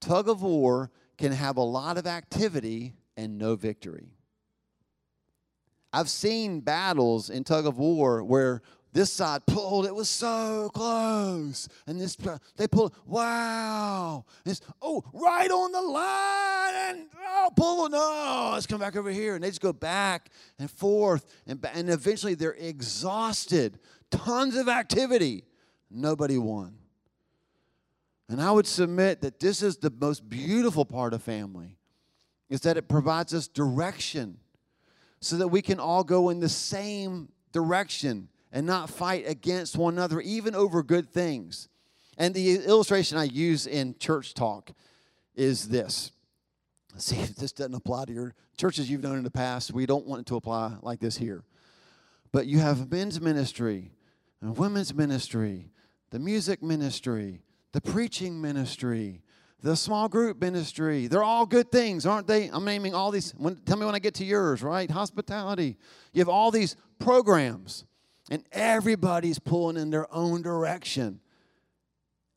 Tug 0.00 0.28
of 0.28 0.42
war 0.42 0.90
can 1.16 1.32
have 1.32 1.56
a 1.56 1.62
lot 1.62 1.96
of 1.96 2.06
activity 2.06 2.94
and 3.16 3.38
no 3.38 3.56
victory. 3.56 4.10
I've 5.92 6.10
seen 6.10 6.60
battles 6.60 7.30
in 7.30 7.44
tug 7.44 7.66
of 7.66 7.78
war 7.78 8.22
where 8.22 8.60
this 8.92 9.12
side 9.12 9.44
pulled. 9.46 9.86
It 9.86 9.94
was 9.94 10.08
so 10.08 10.70
close. 10.72 11.68
And 11.86 12.00
this, 12.00 12.16
they 12.56 12.66
pulled. 12.66 12.94
Wow. 13.06 14.24
This, 14.44 14.60
oh, 14.80 15.04
right 15.12 15.50
on 15.50 15.72
the 15.72 15.80
line. 15.80 16.74
And, 16.74 17.08
oh, 17.26 17.50
pull. 17.54 17.88
No, 17.88 17.98
oh, 18.00 18.50
let's 18.54 18.66
come 18.66 18.80
back 18.80 18.96
over 18.96 19.10
here. 19.10 19.34
And 19.34 19.44
they 19.44 19.48
just 19.48 19.60
go 19.60 19.72
back 19.72 20.30
and 20.58 20.70
forth. 20.70 21.26
And, 21.46 21.64
and 21.74 21.90
eventually 21.90 22.34
they're 22.34 22.54
exhausted. 22.54 23.78
Tons 24.10 24.56
of 24.56 24.68
activity. 24.68 25.44
Nobody 25.90 26.38
won. 26.38 26.74
And 28.28 28.42
I 28.42 28.50
would 28.50 28.66
submit 28.66 29.22
that 29.22 29.40
this 29.40 29.62
is 29.62 29.78
the 29.78 29.90
most 29.90 30.28
beautiful 30.28 30.84
part 30.84 31.14
of 31.14 31.22
family 31.22 31.76
is 32.50 32.62
that 32.62 32.76
it 32.76 32.88
provides 32.88 33.34
us 33.34 33.48
direction 33.48 34.38
so 35.20 35.36
that 35.36 35.48
we 35.48 35.62
can 35.62 35.80
all 35.80 36.04
go 36.04 36.28
in 36.28 36.40
the 36.40 36.48
same 36.48 37.28
direction 37.52 38.28
and 38.52 38.66
not 38.66 38.90
fight 38.90 39.24
against 39.26 39.76
one 39.76 39.94
another, 39.94 40.20
even 40.20 40.54
over 40.54 40.82
good 40.82 41.10
things. 41.10 41.68
And 42.16 42.34
the 42.34 42.56
illustration 42.64 43.18
I 43.18 43.24
use 43.24 43.66
in 43.66 43.96
church 43.98 44.34
talk 44.34 44.72
is 45.34 45.68
this. 45.68 46.12
See 46.96 47.16
if 47.16 47.36
this 47.36 47.52
doesn't 47.52 47.74
apply 47.74 48.06
to 48.06 48.12
your 48.12 48.34
churches 48.56 48.90
you've 48.90 49.02
known 49.02 49.18
in 49.18 49.24
the 49.24 49.30
past. 49.30 49.72
We 49.72 49.86
don't 49.86 50.06
want 50.06 50.20
it 50.22 50.26
to 50.26 50.36
apply 50.36 50.76
like 50.82 51.00
this 51.00 51.16
here. 51.16 51.44
But 52.32 52.46
you 52.46 52.58
have 52.58 52.90
men's 52.90 53.20
ministry 53.20 53.92
and 54.40 54.56
women's 54.56 54.92
ministry, 54.92 55.70
the 56.10 56.18
music 56.18 56.62
ministry, 56.62 57.42
the 57.72 57.80
preaching 57.80 58.40
ministry, 58.40 59.22
the 59.62 59.76
small 59.76 60.08
group 60.08 60.40
ministry. 60.40 61.06
They're 61.06 61.22
all 61.22 61.46
good 61.46 61.70
things, 61.70 62.06
aren't 62.06 62.26
they? 62.26 62.48
I'm 62.48 62.64
naming 62.64 62.94
all 62.94 63.10
these. 63.10 63.32
When, 63.32 63.56
tell 63.56 63.76
me 63.76 63.86
when 63.86 63.94
I 63.94 63.98
get 63.98 64.14
to 64.14 64.24
yours, 64.24 64.62
right? 64.62 64.90
Hospitality. 64.90 65.76
You 66.12 66.20
have 66.20 66.28
all 66.28 66.50
these 66.50 66.76
programs 66.98 67.84
and 68.30 68.44
everybody's 68.52 69.38
pulling 69.38 69.76
in 69.76 69.90
their 69.90 70.12
own 70.14 70.42
direction. 70.42 71.20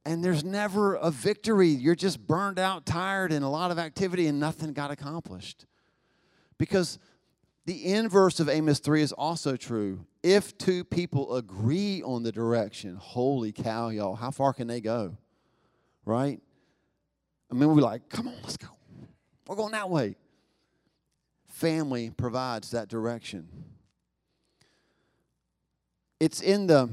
And 0.05 0.23
there's 0.23 0.43
never 0.43 0.95
a 0.95 1.11
victory. 1.11 1.67
You're 1.67 1.95
just 1.95 2.25
burned 2.25 2.57
out, 2.57 2.85
tired, 2.85 3.31
and 3.31 3.45
a 3.45 3.49
lot 3.49 3.71
of 3.71 3.77
activity, 3.77 4.27
and 4.27 4.39
nothing 4.39 4.73
got 4.73 4.89
accomplished. 4.89 5.65
Because 6.57 6.97
the 7.65 7.93
inverse 7.93 8.39
of 8.39 8.49
Amos 8.49 8.79
3 8.79 9.01
is 9.01 9.11
also 9.11 9.55
true. 9.55 10.05
If 10.23 10.57
two 10.57 10.83
people 10.83 11.35
agree 11.35 12.01
on 12.03 12.23
the 12.23 12.31
direction, 12.31 12.95
holy 12.95 13.51
cow, 13.51 13.89
y'all, 13.89 14.15
how 14.15 14.31
far 14.31 14.53
can 14.53 14.67
they 14.67 14.81
go? 14.81 15.17
right? 16.05 16.39
I 17.49 17.53
mean, 17.53 17.69
we're 17.69 17.81
like, 17.81 18.09
come 18.09 18.27
on, 18.27 18.35
let's 18.43 18.57
go. 18.57 18.67
We're 19.47 19.55
going 19.55 19.73
that 19.73 19.89
way. 19.89 20.15
Family 21.47 22.09
provides 22.09 22.71
that 22.71 22.87
direction. 22.87 23.47
It's 26.21 26.39
in 26.39 26.67
the 26.67 26.87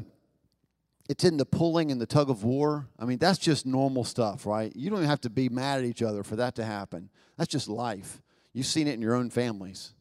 it's 1.11 1.23
in 1.23 1.37
the 1.37 1.45
pulling 1.45 1.93
and 1.93 2.01
the 2.01 2.07
tug 2.07 2.31
of 2.31 2.45
war. 2.45 2.89
I 2.99 3.05
mean, 3.05 3.19
that's 3.19 3.39
just 3.39 3.67
normal 3.67 4.05
stuff, 4.05 4.47
right? 4.47 4.75
You 4.75 4.89
don't 4.89 5.05
have 5.05 5.21
to 5.23 5.31
be 5.31 5.51
mad 5.51 5.81
at 5.81 5.85
each 5.85 6.03
other 6.03 6.23
for 6.23 6.37
that 6.37 6.55
to 6.55 6.65
happen. 6.65 7.11
That's 7.37 7.51
just 7.51 7.69
life. 7.69 8.23
You've 8.55 8.67
seen 8.67 8.89
it 8.89 8.95
in 8.95 9.03
your 9.03 9.15
own 9.15 9.29
families. 9.29 9.93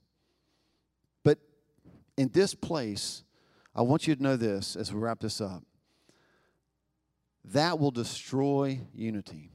But 1.24 1.40
in 2.18 2.30
this 2.30 2.56
place, 2.56 3.24
I 3.76 3.82
want 3.82 4.08
you 4.08 4.16
to 4.16 4.24
know 4.24 4.38
this 4.38 4.78
as 4.78 4.94
we 4.94 5.00
wrap 5.00 5.20
this 5.20 5.42
up 5.42 5.63
that 7.44 7.80
will 7.80 7.92
destroy 7.92 8.80
unity. 8.94 9.52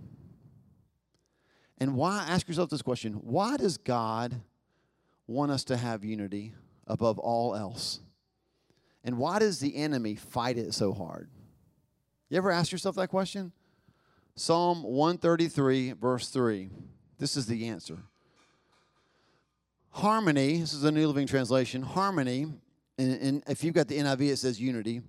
And 1.78 1.94
why, 1.94 2.26
ask 2.28 2.46
yourself 2.46 2.68
this 2.68 2.82
question 2.82 3.14
why 3.14 3.56
does 3.56 3.78
God 3.78 4.38
want 5.26 5.50
us 5.50 5.64
to 5.64 5.78
have 5.78 6.04
unity 6.04 6.52
above 6.86 7.18
all 7.18 7.56
else? 7.56 8.00
And 9.04 9.18
why 9.18 9.38
does 9.38 9.58
the 9.58 9.76
enemy 9.76 10.14
fight 10.14 10.56
it 10.56 10.74
so 10.74 10.92
hard? 10.92 11.28
You 12.28 12.36
ever 12.38 12.50
ask 12.50 12.72
yourself 12.72 12.96
that 12.96 13.08
question? 13.08 13.52
Psalm 14.34 14.82
133, 14.82 15.92
verse 15.92 16.28
3. 16.28 16.70
This 17.18 17.36
is 17.36 17.46
the 17.46 17.68
answer. 17.68 17.98
Harmony, 19.90 20.58
this 20.58 20.72
is 20.72 20.84
a 20.84 20.90
New 20.90 21.06
Living 21.06 21.26
Translation, 21.26 21.82
harmony, 21.82 22.46
and, 22.96 23.20
and 23.20 23.42
if 23.46 23.62
you've 23.62 23.74
got 23.74 23.88
the 23.88 23.98
NIV, 23.98 24.30
it 24.30 24.36
says 24.36 24.60
unity, 24.60 25.02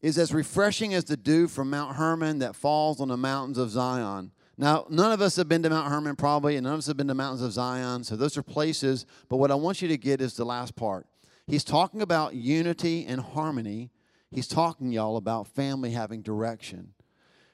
is 0.00 0.16
as 0.16 0.32
refreshing 0.32 0.94
as 0.94 1.04
the 1.04 1.16
dew 1.16 1.46
from 1.46 1.68
Mount 1.68 1.96
Hermon 1.96 2.38
that 2.38 2.56
falls 2.56 3.00
on 3.00 3.08
the 3.08 3.16
mountains 3.18 3.58
of 3.58 3.68
Zion. 3.68 4.32
Now, 4.56 4.86
none 4.88 5.12
of 5.12 5.20
us 5.20 5.36
have 5.36 5.48
been 5.48 5.62
to 5.62 5.70
Mount 5.70 5.88
Hermon 5.90 6.16
probably, 6.16 6.56
and 6.56 6.64
none 6.64 6.74
of 6.74 6.78
us 6.78 6.86
have 6.86 6.96
been 6.96 7.08
to 7.08 7.14
mountains 7.14 7.42
of 7.42 7.52
Zion, 7.52 8.04
so 8.04 8.16
those 8.16 8.38
are 8.38 8.42
places, 8.42 9.04
but 9.28 9.36
what 9.36 9.50
I 9.50 9.54
want 9.54 9.82
you 9.82 9.88
to 9.88 9.98
get 9.98 10.20
is 10.20 10.34
the 10.34 10.44
last 10.44 10.74
part. 10.76 11.06
He's 11.50 11.64
talking 11.64 12.00
about 12.00 12.36
unity 12.36 13.04
and 13.04 13.20
harmony. 13.20 13.90
He's 14.30 14.46
talking, 14.46 14.92
y'all, 14.92 15.16
about 15.16 15.48
family 15.48 15.90
having 15.90 16.22
direction. 16.22 16.92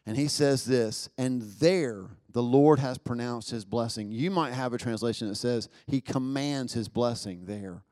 And 0.04 0.18
he 0.18 0.28
says 0.28 0.66
this, 0.66 1.08
and 1.16 1.40
there 1.40 2.10
the 2.30 2.42
Lord 2.42 2.78
has 2.78 2.98
pronounced 2.98 3.50
his 3.50 3.64
blessing. 3.64 4.10
You 4.12 4.30
might 4.30 4.52
have 4.52 4.74
a 4.74 4.78
translation 4.78 5.28
that 5.28 5.36
says 5.36 5.70
he 5.86 6.02
commands 6.02 6.74
his 6.74 6.88
blessing 6.88 7.46
there. 7.46 7.82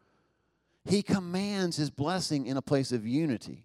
He 0.84 1.02
commands 1.02 1.78
his 1.78 1.88
blessing 1.88 2.46
in 2.46 2.58
a 2.58 2.62
place 2.62 2.92
of 2.92 3.06
unity. 3.06 3.64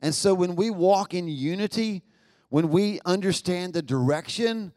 And 0.00 0.14
so 0.14 0.34
when 0.34 0.54
we 0.54 0.70
walk 0.70 1.14
in 1.14 1.26
unity, 1.26 2.02
when 2.48 2.68
we 2.68 3.00
understand 3.04 3.74
the 3.74 3.82
direction, 3.82 4.72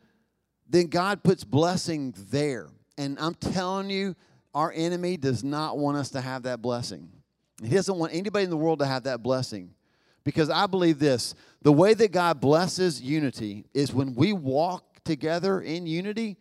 then 0.68 0.88
God 0.88 1.22
puts 1.22 1.44
blessing 1.44 2.16
there. 2.32 2.70
And 2.98 3.20
I'm 3.20 3.36
telling 3.36 3.92
you, 3.92 4.16
our 4.56 4.72
enemy 4.74 5.18
does 5.18 5.44
not 5.44 5.78
want 5.78 5.98
us 5.98 6.10
to 6.12 6.22
have 6.22 6.44
that 6.44 6.62
blessing. 6.62 7.12
He 7.62 7.76
doesn't 7.76 7.98
want 7.98 8.14
anybody 8.14 8.46
in 8.46 8.50
the 8.50 8.58
world 8.58 8.80
to 8.80 8.86
have 8.86 9.04
that 9.04 9.22
blessing. 9.22 9.72
Because 10.24 10.50
I 10.50 10.66
believe 10.66 10.98
this 10.98 11.36
the 11.62 11.72
way 11.72 11.94
that 11.94 12.12
God 12.12 12.40
blesses 12.42 13.02
unity 13.02 13.66
is 13.74 13.94
when 13.94 14.16
we 14.16 14.34
walk 14.34 15.04
together 15.04 15.62
in 15.62 15.86
unity, 15.86 16.38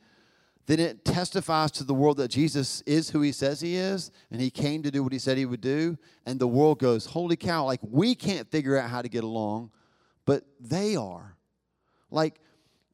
then 0.66 0.80
it 0.80 1.04
testifies 1.04 1.70
to 1.72 1.84
the 1.84 1.92
world 1.92 2.16
that 2.16 2.28
Jesus 2.28 2.80
is 2.82 3.10
who 3.10 3.20
he 3.20 3.32
says 3.32 3.60
he 3.60 3.76
is, 3.76 4.10
and 4.30 4.40
he 4.40 4.50
came 4.50 4.82
to 4.82 4.90
do 4.90 5.02
what 5.02 5.12
he 5.12 5.18
said 5.18 5.36
he 5.36 5.44
would 5.44 5.60
do. 5.60 5.98
And 6.24 6.40
the 6.40 6.48
world 6.48 6.78
goes, 6.78 7.04
Holy 7.04 7.36
cow, 7.36 7.66
like 7.66 7.80
we 7.82 8.14
can't 8.14 8.50
figure 8.50 8.78
out 8.78 8.88
how 8.88 9.02
to 9.02 9.08
get 9.08 9.24
along, 9.24 9.70
but 10.24 10.44
they 10.60 10.96
are. 10.96 11.36
Like, 12.10 12.40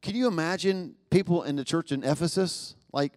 can 0.02 0.16
you 0.16 0.26
imagine 0.26 0.96
people 1.10 1.42
in 1.42 1.56
the 1.56 1.64
church 1.64 1.92
in 1.92 2.02
Ephesus? 2.02 2.74
Like, 2.90 3.12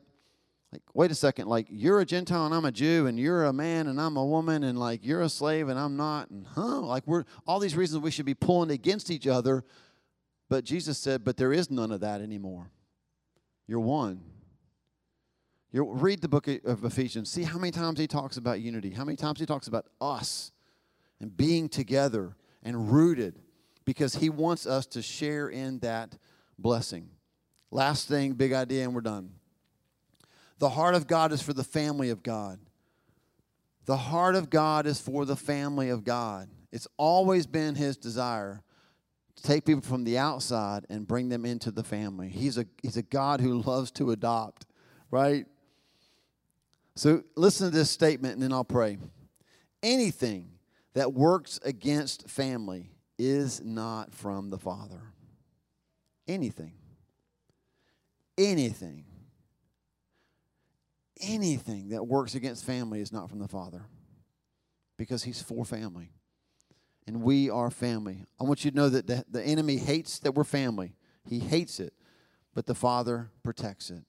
like 0.73 0.81
wait 0.95 1.11
a 1.11 1.15
second 1.15 1.47
like 1.47 1.67
you're 1.69 1.99
a 1.99 2.05
gentile 2.05 2.47
and 2.47 2.55
i'm 2.55 2.65
a 2.65 2.71
jew 2.71 3.05
and 3.05 3.19
you're 3.19 3.43
a 3.43 3.53
man 3.53 3.85
and 3.85 4.01
i'm 4.01 4.17
a 4.17 4.25
woman 4.25 4.63
and 4.63 4.79
like 4.79 5.05
you're 5.05 5.21
a 5.21 5.29
slave 5.29 5.69
and 5.69 5.79
i'm 5.79 5.95
not 5.95 6.31
and 6.31 6.47
huh? 6.47 6.79
Like 6.79 7.05
we're 7.05 7.25
all 7.45 7.59
these 7.59 7.75
reasons 7.75 8.01
we 8.01 8.09
should 8.09 8.25
be 8.25 8.33
pulling 8.33 8.71
against 8.71 9.11
each 9.11 9.27
other. 9.27 9.63
But 10.49 10.63
jesus 10.63 10.97
said 10.97 11.23
but 11.23 11.37
there 11.37 11.53
is 11.53 11.69
none 11.69 11.91
of 11.91 11.99
that 12.01 12.21
anymore. 12.21 12.71
You're 13.67 13.81
one. 13.81 14.21
You 15.71 15.89
read 15.91 16.21
the 16.21 16.27
book 16.27 16.47
of 16.47 16.83
ephesians. 16.83 17.31
See 17.31 17.43
how 17.43 17.59
many 17.59 17.71
times 17.71 17.99
he 17.99 18.07
talks 18.07 18.37
about 18.37 18.59
unity 18.59 18.89
how 18.89 19.05
many 19.05 19.15
times 19.15 19.39
he 19.39 19.45
talks 19.45 19.67
about 19.67 19.85
us 20.01 20.51
and 21.21 21.37
being 21.37 21.69
together 21.69 22.35
and 22.63 22.91
rooted 22.91 23.37
because 23.85 24.15
he 24.15 24.31
wants 24.31 24.65
us 24.65 24.87
to 24.87 25.03
share 25.03 25.49
in 25.49 25.77
that 25.79 26.17
blessing. 26.57 27.09
Last 27.69 28.07
thing 28.07 28.33
big 28.33 28.53
idea 28.53 28.85
and 28.85 28.95
we're 28.95 29.01
done 29.01 29.33
the 30.59 30.69
heart 30.69 30.95
of 30.95 31.07
God 31.07 31.31
is 31.31 31.41
for 31.41 31.53
the 31.53 31.63
family 31.63 32.09
of 32.09 32.23
God. 32.23 32.59
The 33.85 33.97
heart 33.97 34.35
of 34.35 34.49
God 34.49 34.85
is 34.85 34.99
for 34.99 35.25
the 35.25 35.35
family 35.35 35.89
of 35.89 36.03
God. 36.03 36.49
It's 36.71 36.87
always 36.97 37.45
been 37.45 37.75
his 37.75 37.97
desire 37.97 38.63
to 39.35 39.43
take 39.43 39.65
people 39.65 39.81
from 39.81 40.03
the 40.03 40.17
outside 40.17 40.85
and 40.89 41.07
bring 41.07 41.29
them 41.29 41.45
into 41.45 41.69
the 41.69 41.83
family. 41.83 42.29
He's 42.29 42.57
a, 42.57 42.65
he's 42.81 42.97
a 42.97 43.03
God 43.03 43.41
who 43.41 43.61
loves 43.61 43.91
to 43.91 44.11
adopt, 44.11 44.65
right? 45.11 45.45
So 46.95 47.23
listen 47.35 47.69
to 47.69 47.75
this 47.75 47.89
statement 47.89 48.35
and 48.35 48.43
then 48.43 48.53
I'll 48.53 48.63
pray. 48.63 48.97
Anything 49.81 50.51
that 50.93 51.13
works 51.13 51.59
against 51.63 52.29
family 52.29 52.91
is 53.17 53.61
not 53.61 54.13
from 54.13 54.49
the 54.49 54.57
Father. 54.57 55.01
Anything. 56.27 56.73
Anything 58.37 59.05
anything 61.23 61.89
that 61.89 62.03
works 62.03 62.35
against 62.35 62.65
family 62.65 63.01
is 63.01 63.11
not 63.11 63.29
from 63.29 63.39
the 63.39 63.47
Father 63.47 63.85
because 64.97 65.23
He's 65.23 65.41
for 65.41 65.65
family. 65.65 66.11
And 67.05 67.21
we 67.21 67.49
are 67.49 67.69
family. 67.69 68.25
I 68.39 68.45
want 68.45 68.63
you 68.63 68.71
to 68.71 68.77
know 68.77 68.89
that 68.89 69.07
the, 69.07 69.25
the 69.29 69.43
enemy 69.43 69.77
hates 69.77 70.19
that 70.19 70.33
we're 70.33 70.43
family, 70.43 70.95
he 71.25 71.39
hates 71.39 71.79
it, 71.79 71.93
but 72.53 72.65
the 72.65 72.75
Father 72.75 73.29
protects 73.43 73.89
it. 73.89 74.03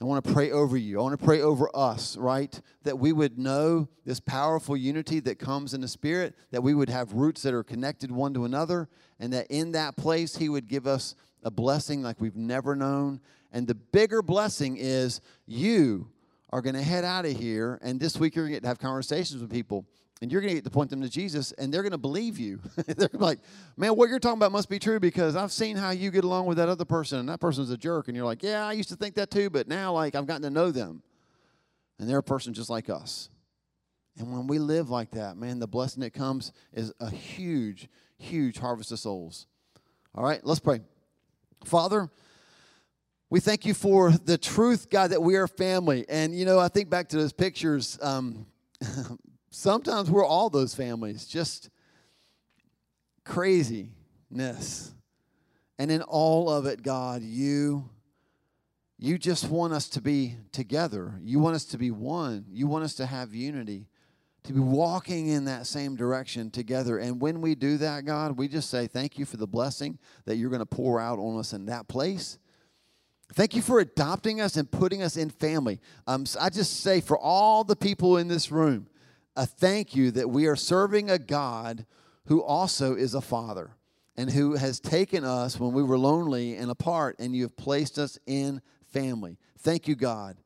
I 0.00 0.06
want 0.06 0.24
to 0.24 0.32
pray 0.32 0.50
over 0.50 0.76
you. 0.76 0.98
I 0.98 1.02
want 1.02 1.18
to 1.18 1.24
pray 1.24 1.40
over 1.40 1.70
us, 1.74 2.16
right? 2.16 2.60
That 2.82 2.98
we 2.98 3.12
would 3.12 3.38
know 3.38 3.88
this 4.04 4.18
powerful 4.18 4.76
unity 4.76 5.20
that 5.20 5.38
comes 5.38 5.72
in 5.72 5.80
the 5.80 5.88
Spirit, 5.88 6.34
that 6.50 6.62
we 6.62 6.74
would 6.74 6.88
have 6.88 7.12
roots 7.12 7.42
that 7.42 7.54
are 7.54 7.62
connected 7.62 8.10
one 8.10 8.34
to 8.34 8.44
another, 8.44 8.88
and 9.20 9.32
that 9.32 9.46
in 9.50 9.72
that 9.72 9.96
place 9.96 10.36
He 10.36 10.48
would 10.48 10.68
give 10.68 10.86
us 10.86 11.14
a 11.44 11.50
blessing 11.50 12.02
like 12.02 12.20
we've 12.20 12.36
never 12.36 12.74
known. 12.74 13.20
And 13.52 13.68
the 13.68 13.74
bigger 13.74 14.20
blessing 14.20 14.76
is 14.78 15.20
you 15.46 16.08
are 16.54 16.62
going 16.62 16.76
to 16.76 16.82
head 16.82 17.04
out 17.04 17.26
of 17.26 17.32
here, 17.36 17.80
and 17.82 17.98
this 17.98 18.16
week 18.16 18.36
you're 18.36 18.48
going 18.48 18.60
to 18.60 18.68
have 18.68 18.78
conversations 18.78 19.42
with 19.42 19.50
people, 19.50 19.84
and 20.22 20.30
you're 20.30 20.40
going 20.40 20.52
to 20.52 20.54
get 20.54 20.62
to 20.62 20.70
point 20.70 20.88
them 20.88 21.02
to 21.02 21.08
Jesus, 21.08 21.50
and 21.50 21.74
they're 21.74 21.82
going 21.82 21.90
to 21.90 21.98
believe 21.98 22.38
you. 22.38 22.60
they're 22.86 23.08
like, 23.14 23.40
man, 23.76 23.96
what 23.96 24.08
you're 24.08 24.20
talking 24.20 24.38
about 24.38 24.52
must 24.52 24.68
be 24.68 24.78
true 24.78 25.00
because 25.00 25.34
I've 25.34 25.50
seen 25.50 25.76
how 25.76 25.90
you 25.90 26.12
get 26.12 26.22
along 26.22 26.46
with 26.46 26.58
that 26.58 26.68
other 26.68 26.84
person, 26.84 27.18
and 27.18 27.28
that 27.28 27.40
person's 27.40 27.72
a 27.72 27.76
jerk. 27.76 28.06
And 28.06 28.16
you're 28.16 28.24
like, 28.24 28.44
yeah, 28.44 28.64
I 28.64 28.72
used 28.72 28.88
to 28.90 28.94
think 28.94 29.16
that 29.16 29.32
too, 29.32 29.50
but 29.50 29.66
now, 29.66 29.94
like, 29.94 30.14
I've 30.14 30.28
gotten 30.28 30.42
to 30.42 30.50
know 30.50 30.70
them, 30.70 31.02
and 31.98 32.08
they're 32.08 32.18
a 32.18 32.22
person 32.22 32.54
just 32.54 32.70
like 32.70 32.88
us. 32.88 33.30
And 34.16 34.32
when 34.32 34.46
we 34.46 34.60
live 34.60 34.90
like 34.90 35.10
that, 35.10 35.36
man, 35.36 35.58
the 35.58 35.66
blessing 35.66 36.02
that 36.02 36.12
comes 36.12 36.52
is 36.72 36.92
a 37.00 37.10
huge, 37.10 37.88
huge 38.16 38.58
harvest 38.58 38.92
of 38.92 39.00
souls. 39.00 39.48
All 40.14 40.22
right, 40.22 40.40
let's 40.44 40.60
pray. 40.60 40.82
Father, 41.64 42.10
we 43.30 43.40
thank 43.40 43.64
you 43.64 43.74
for 43.74 44.12
the 44.12 44.38
truth, 44.38 44.90
God, 44.90 45.10
that 45.10 45.22
we 45.22 45.36
are 45.36 45.48
family. 45.48 46.04
And, 46.08 46.34
you 46.34 46.44
know, 46.44 46.58
I 46.58 46.68
think 46.68 46.90
back 46.90 47.08
to 47.08 47.16
those 47.16 47.32
pictures. 47.32 47.98
Um, 48.00 48.46
sometimes 49.50 50.10
we're 50.10 50.24
all 50.24 50.50
those 50.50 50.74
families, 50.74 51.26
just 51.26 51.70
craziness. 53.24 54.94
And 55.78 55.90
in 55.90 56.02
all 56.02 56.50
of 56.50 56.66
it, 56.66 56.82
God, 56.82 57.22
you 57.22 57.90
you 58.98 59.18
just 59.18 59.50
want 59.50 59.72
us 59.72 59.88
to 59.90 60.00
be 60.00 60.36
together. 60.52 61.18
You 61.22 61.38
want 61.38 61.56
us 61.56 61.64
to 61.66 61.78
be 61.78 61.90
one. 61.90 62.46
You 62.50 62.66
want 62.66 62.84
us 62.84 62.94
to 62.94 63.06
have 63.06 63.34
unity, 63.34 63.88
to 64.44 64.52
be 64.52 64.60
walking 64.60 65.26
in 65.26 65.46
that 65.46 65.66
same 65.66 65.96
direction 65.96 66.50
together. 66.50 66.98
And 66.98 67.20
when 67.20 67.40
we 67.40 67.54
do 67.54 67.76
that, 67.78 68.04
God, 68.04 68.38
we 68.38 68.46
just 68.46 68.70
say 68.70 68.86
thank 68.86 69.18
you 69.18 69.24
for 69.24 69.36
the 69.36 69.46
blessing 69.46 69.98
that 70.26 70.36
you're 70.36 70.48
going 70.48 70.60
to 70.60 70.66
pour 70.66 71.00
out 71.00 71.18
on 71.18 71.38
us 71.38 71.52
in 71.52 71.66
that 71.66 71.88
place. 71.88 72.38
Thank 73.32 73.56
you 73.56 73.62
for 73.62 73.80
adopting 73.80 74.40
us 74.40 74.56
and 74.56 74.70
putting 74.70 75.02
us 75.02 75.16
in 75.16 75.30
family. 75.30 75.80
Um, 76.06 76.26
so 76.26 76.38
I 76.40 76.50
just 76.50 76.80
say 76.80 77.00
for 77.00 77.18
all 77.18 77.64
the 77.64 77.76
people 77.76 78.16
in 78.18 78.28
this 78.28 78.52
room, 78.52 78.86
a 79.36 79.46
thank 79.46 79.96
you 79.96 80.10
that 80.12 80.30
we 80.30 80.46
are 80.46 80.56
serving 80.56 81.10
a 81.10 81.18
God 81.18 81.86
who 82.26 82.42
also 82.42 82.94
is 82.94 83.14
a 83.14 83.20
father 83.20 83.72
and 84.16 84.30
who 84.30 84.54
has 84.54 84.78
taken 84.78 85.24
us 85.24 85.58
when 85.58 85.72
we 85.72 85.82
were 85.82 85.98
lonely 85.98 86.56
and 86.56 86.70
apart, 86.70 87.16
and 87.18 87.34
you 87.34 87.42
have 87.42 87.56
placed 87.56 87.98
us 87.98 88.18
in 88.26 88.62
family. 88.92 89.38
Thank 89.58 89.88
you, 89.88 89.96
God, 89.96 90.36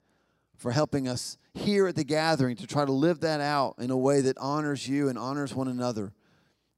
for 0.56 0.72
helping 0.72 1.06
us 1.06 1.36
here 1.52 1.86
at 1.86 1.96
the 1.96 2.04
gathering 2.04 2.56
to 2.56 2.66
try 2.66 2.84
to 2.84 2.92
live 2.92 3.20
that 3.20 3.40
out 3.40 3.74
in 3.78 3.90
a 3.90 3.96
way 3.96 4.22
that 4.22 4.38
honors 4.38 4.88
you 4.88 5.08
and 5.08 5.18
honors 5.18 5.54
one 5.54 5.68
another 5.68 6.12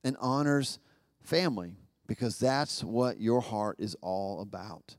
and 0.02 0.16
honors 0.20 0.80
family 1.22 1.76
because 2.08 2.38
that's 2.38 2.82
what 2.82 3.20
your 3.20 3.40
heart 3.40 3.76
is 3.78 3.96
all 4.02 4.40
about. 4.40 4.96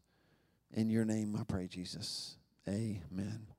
In 0.74 0.90
your 0.90 1.06
name, 1.06 1.36
I 1.40 1.44
pray, 1.44 1.68
Jesus. 1.68 2.38
Amen. 2.68 3.51